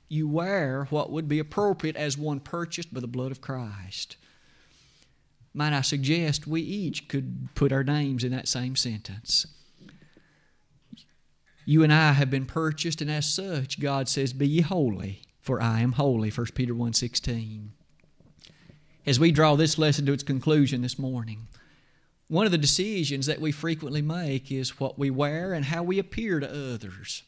You 0.08 0.28
wear 0.28 0.86
what 0.88 1.10
would 1.10 1.26
be 1.26 1.40
appropriate 1.40 1.96
as 1.96 2.16
one 2.16 2.38
purchased 2.38 2.94
by 2.94 3.00
the 3.00 3.08
blood 3.08 3.32
of 3.32 3.40
Christ. 3.40 4.18
Might 5.52 5.72
I 5.72 5.80
suggest 5.80 6.46
we 6.46 6.60
each 6.60 7.08
could 7.08 7.48
put 7.54 7.72
our 7.72 7.84
names 7.84 8.24
in 8.24 8.32
that 8.32 8.48
same 8.48 8.76
sentence? 8.76 9.46
You 11.64 11.82
and 11.82 11.92
I 11.92 12.12
have 12.12 12.30
been 12.30 12.46
purchased, 12.46 13.00
and 13.00 13.10
as 13.10 13.32
such, 13.32 13.80
God 13.80 14.08
says, 14.08 14.32
Be 14.32 14.46
ye 14.46 14.60
holy 14.60 15.22
for 15.40 15.60
I 15.60 15.80
am 15.80 15.92
holy, 15.92 16.30
1 16.30 16.46
Peter 16.54 16.74
1.16. 16.74 17.68
As 19.06 19.18
we 19.18 19.32
draw 19.32 19.56
this 19.56 19.78
lesson 19.78 20.06
to 20.06 20.12
its 20.12 20.22
conclusion 20.22 20.82
this 20.82 20.98
morning, 20.98 21.48
one 22.28 22.46
of 22.46 22.52
the 22.52 22.58
decisions 22.58 23.26
that 23.26 23.40
we 23.40 23.50
frequently 23.50 24.02
make 24.02 24.52
is 24.52 24.78
what 24.78 24.98
we 24.98 25.10
wear 25.10 25.52
and 25.52 25.64
how 25.64 25.82
we 25.82 25.98
appear 25.98 26.38
to 26.38 26.72
others. 26.74 27.22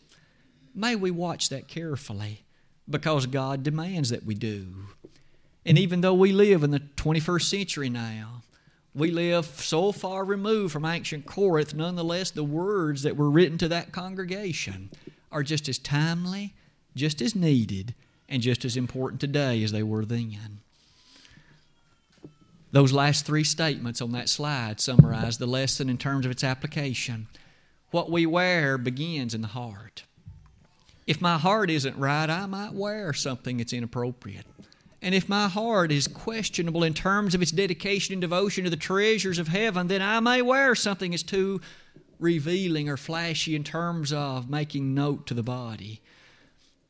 May 0.75 0.95
we 0.95 1.11
watch 1.11 1.49
that 1.49 1.69
carefully 1.69 2.45
because 2.89 3.27
God 3.27 3.63
demands 3.63 4.11
that 4.11 4.25
we 4.25 4.35
do. 4.35 4.89
And 5.65 5.79
even 5.79 6.01
though 6.01 6.15
we 6.15 6.33
live 6.33 6.63
in 6.63 6.71
the 6.71 6.81
21st 6.81 7.43
century 7.43 7.89
now, 7.89 8.43
we 8.95 9.11
live 9.11 9.47
so 9.47 9.93
far 9.93 10.25
removed 10.25 10.73
from 10.73 10.85
ancient 10.85 11.25
Corinth, 11.25 11.75
nonetheless, 11.75 12.31
the 12.31 12.45
words 12.45 13.03
that 13.03 13.17
were 13.17 13.31
written 13.31 13.59
to 13.59 13.69
that 13.69 13.93
congregation 13.93 14.91
are 15.31 15.43
just 15.43 15.69
as 15.69 15.79
timely, 15.79 16.55
just 16.95 17.23
as 17.23 17.35
needed, 17.35 17.95
and 18.29 18.43
just 18.43 18.65
as 18.65 18.77
important 18.77 19.21
today 19.21 19.63
as 19.63 19.73
they 19.73 19.83
were 19.83 20.05
then. 20.05 20.61
Those 22.71 22.93
last 22.93 23.27
three 23.27 23.45
statements 23.45 24.01
on 24.01 24.13
that 24.13 24.29
slide 24.29 24.81
summarize 24.81 25.39
the 25.39 25.47
lesson 25.47 25.91
in 25.91 25.99
terms 25.99 26.25
of 26.25 26.33
its 26.33 26.43
application. 26.43 27.29
What 27.91 28.11
we 28.11 28.25
wear 28.25 28.79
begins 28.79 29.35
in 29.35 29.43
the 29.43 29.49
heart. 29.49 30.05
If 31.07 31.21
my 31.21 31.37
heart 31.37 31.69
isn't 31.69 31.99
right, 31.99 32.31
I 32.31 32.47
might 32.47 32.73
wear 32.73 33.13
something 33.13 33.59
that's 33.59 33.75
inappropriate. 33.75 34.47
And 35.03 35.17
if 35.17 35.29
my 35.29 35.49
heart 35.49 35.91
is 35.91 36.07
questionable 36.07 36.85
in 36.85 36.95
terms 36.95 37.35
of 37.35 37.43
its 37.43 37.51
dedication 37.51 38.13
and 38.13 38.21
devotion 38.21 38.63
to 38.63 38.71
the 38.71 38.77
treasures 38.77 39.41
of 39.41 39.49
heaven, 39.49 39.89
then 39.89 40.01
I 40.01 40.21
may 40.21 40.41
wear 40.43 40.77
something 40.77 41.11
that's 41.11 41.25
too 41.25 41.61
revealing 42.21 42.89
or 42.89 42.97
flashy 42.97 43.57
in 43.57 43.65
terms 43.65 44.13
of 44.13 44.49
making 44.49 44.95
note 44.95 45.27
to 45.27 45.35
the 45.35 45.43
body. 45.43 46.01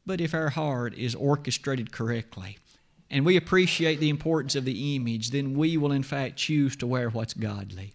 But 0.04 0.20
if 0.20 0.34
our 0.34 0.50
heart 0.50 0.94
is 0.94 1.14
orchestrated 1.14 1.90
correctly, 1.90 2.58
and 3.10 3.24
we 3.24 3.36
appreciate 3.36 3.98
the 3.98 4.10
importance 4.10 4.54
of 4.54 4.66
the 4.66 4.94
image, 4.94 5.30
then 5.30 5.54
we 5.54 5.78
will 5.78 5.92
in 5.92 6.02
fact 6.02 6.36
choose 6.36 6.76
to 6.76 6.86
wear 6.86 7.08
what's 7.08 7.34
godly. 7.34 7.94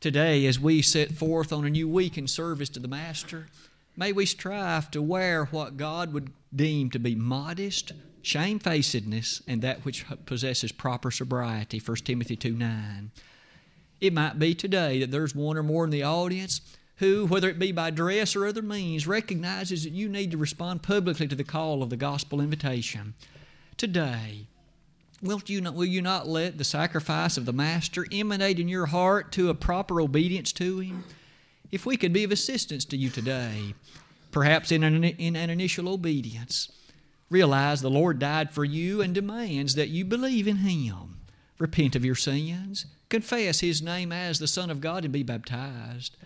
Today, 0.00 0.46
as 0.46 0.58
we 0.58 0.82
set 0.82 1.12
forth 1.12 1.52
on 1.52 1.64
a 1.64 1.70
new 1.70 1.88
week 1.88 2.18
in 2.18 2.26
service 2.26 2.68
to 2.70 2.80
the 2.80 2.88
Master, 2.88 3.46
may 3.96 4.12
we 4.12 4.26
strive 4.26 4.90
to 4.90 5.00
wear 5.00 5.44
what 5.46 5.76
God 5.76 6.12
would 6.12 6.32
deem 6.54 6.90
to 6.90 6.98
be 6.98 7.14
modest, 7.14 7.92
shamefacedness, 8.26 9.40
and 9.46 9.62
that 9.62 9.84
which 9.84 10.04
possesses 10.26 10.72
proper 10.72 11.10
sobriety. 11.10 11.78
1 11.78 11.96
Timothy 11.98 12.34
2 12.34 12.52
9. 12.52 13.10
It 14.00 14.12
might 14.12 14.38
be 14.38 14.54
today 14.54 15.00
that 15.00 15.10
there's 15.10 15.34
one 15.34 15.56
or 15.56 15.62
more 15.62 15.84
in 15.84 15.90
the 15.90 16.02
audience 16.02 16.60
who, 16.96 17.26
whether 17.26 17.48
it 17.48 17.58
be 17.58 17.72
by 17.72 17.90
dress 17.90 18.34
or 18.34 18.46
other 18.46 18.62
means, 18.62 19.06
recognizes 19.06 19.84
that 19.84 19.92
you 19.92 20.08
need 20.08 20.30
to 20.32 20.36
respond 20.36 20.82
publicly 20.82 21.28
to 21.28 21.36
the 21.36 21.44
call 21.44 21.82
of 21.82 21.90
the 21.90 21.96
gospel 21.96 22.40
invitation 22.40 23.14
today, 23.76 24.46
will 25.22 25.40
you 25.46 25.60
not, 25.60 25.74
will 25.74 25.84
you 25.84 26.02
not 26.02 26.26
let 26.26 26.58
the 26.58 26.64
sacrifice 26.64 27.36
of 27.36 27.46
the 27.46 27.52
Master 27.52 28.06
emanate 28.12 28.58
in 28.58 28.68
your 28.68 28.86
heart 28.86 29.30
to 29.32 29.50
a 29.50 29.54
proper 29.54 30.00
obedience 30.00 30.52
to 30.54 30.80
Him? 30.80 31.04
If 31.70 31.86
we 31.86 31.96
could 31.96 32.12
be 32.12 32.24
of 32.24 32.32
assistance 32.32 32.84
to 32.86 32.96
you 32.96 33.10
today, 33.10 33.74
perhaps 34.32 34.72
in 34.72 34.82
an, 34.82 35.04
in 35.04 35.36
an 35.36 35.50
initial 35.50 35.88
obedience, 35.88 36.70
realize 37.30 37.80
the 37.80 37.90
Lord 37.90 38.18
died 38.18 38.52
for 38.52 38.64
you 38.64 39.00
and 39.00 39.14
demands 39.14 39.74
that 39.74 39.88
you 39.88 40.04
believe 40.04 40.46
in 40.46 40.56
Him. 40.58 41.20
Repent 41.58 41.96
of 41.96 42.04
your 42.04 42.14
sins, 42.14 42.86
confess 43.08 43.60
His 43.60 43.82
name 43.82 44.12
as 44.12 44.38
the 44.38 44.46
Son 44.46 44.70
of 44.70 44.80
God, 44.80 45.04
and 45.04 45.12
be 45.12 45.22
baptized. 45.22 46.16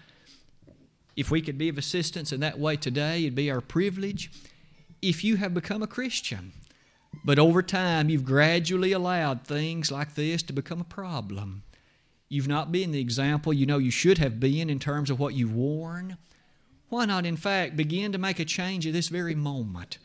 If 1.16 1.30
we 1.30 1.40
could 1.40 1.58
be 1.58 1.68
of 1.68 1.78
assistance 1.78 2.32
in 2.32 2.40
that 2.40 2.58
way 2.58 2.76
today, 2.76 3.20
it'd 3.20 3.34
be 3.34 3.50
our 3.50 3.60
privilege. 3.60 4.30
If 5.02 5.24
you 5.24 5.36
have 5.36 5.54
become 5.54 5.82
a 5.82 5.86
Christian, 5.86 6.52
but 7.24 7.38
over 7.38 7.62
time, 7.62 8.08
you've 8.08 8.24
gradually 8.24 8.92
allowed 8.92 9.44
things 9.44 9.90
like 9.90 10.14
this 10.14 10.42
to 10.44 10.52
become 10.52 10.80
a 10.80 10.84
problem. 10.84 11.62
You've 12.28 12.48
not 12.48 12.70
been 12.70 12.92
the 12.92 13.00
example 13.00 13.52
you 13.52 13.66
know 13.66 13.78
you 13.78 13.90
should 13.90 14.18
have 14.18 14.38
been 14.38 14.70
in 14.70 14.78
terms 14.78 15.10
of 15.10 15.18
what 15.18 15.34
you've 15.34 15.54
worn. 15.54 16.16
Why 16.88 17.04
not, 17.04 17.26
in 17.26 17.36
fact, 17.36 17.76
begin 17.76 18.12
to 18.12 18.18
make 18.18 18.38
a 18.38 18.44
change 18.44 18.86
at 18.86 18.92
this 18.92 19.08
very 19.08 19.34
moment? 19.34 19.98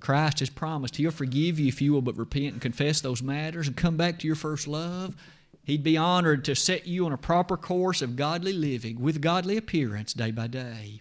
Christ 0.00 0.40
has 0.40 0.50
promised 0.50 0.96
He'll 0.96 1.10
forgive 1.10 1.58
you 1.58 1.68
if 1.68 1.82
you 1.82 1.92
will 1.92 2.02
but 2.02 2.16
repent 2.16 2.52
and 2.52 2.62
confess 2.62 3.00
those 3.00 3.22
matters 3.22 3.66
and 3.66 3.76
come 3.76 3.96
back 3.96 4.18
to 4.18 4.26
your 4.26 4.36
first 4.36 4.68
love. 4.68 5.16
He'd 5.64 5.82
be 5.82 5.96
honored 5.96 6.44
to 6.46 6.54
set 6.54 6.86
you 6.86 7.04
on 7.04 7.12
a 7.12 7.18
proper 7.18 7.56
course 7.56 8.00
of 8.00 8.16
godly 8.16 8.52
living 8.52 9.00
with 9.00 9.20
godly 9.20 9.56
appearance 9.56 10.14
day 10.14 10.30
by 10.30 10.46
day. 10.46 11.00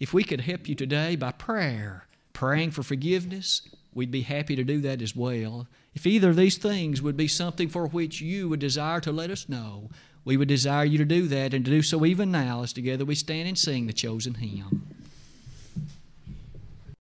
If 0.00 0.12
we 0.12 0.24
could 0.24 0.40
help 0.40 0.68
you 0.68 0.74
today 0.74 1.14
by 1.14 1.32
prayer, 1.32 2.06
praying 2.32 2.72
for 2.72 2.82
forgiveness, 2.82 3.62
we'd 3.94 4.10
be 4.10 4.22
happy 4.22 4.56
to 4.56 4.64
do 4.64 4.80
that 4.80 5.00
as 5.00 5.14
well. 5.14 5.68
If 5.94 6.06
either 6.06 6.30
of 6.30 6.36
these 6.36 6.58
things 6.58 7.00
would 7.00 7.16
be 7.16 7.28
something 7.28 7.68
for 7.68 7.86
which 7.86 8.20
you 8.20 8.48
would 8.48 8.60
desire 8.60 9.00
to 9.00 9.12
let 9.12 9.30
us 9.30 9.48
know, 9.48 9.88
we 10.24 10.36
would 10.36 10.48
desire 10.48 10.84
you 10.84 10.98
to 10.98 11.04
do 11.04 11.28
that 11.28 11.54
and 11.54 11.64
to 11.64 11.70
do 11.70 11.80
so 11.80 12.04
even 12.04 12.32
now 12.32 12.64
as 12.64 12.72
together 12.72 13.04
we 13.04 13.14
stand 13.14 13.48
and 13.48 13.56
sing 13.56 13.86
the 13.86 13.92
chosen 13.92 14.34
hymn. 14.34 14.95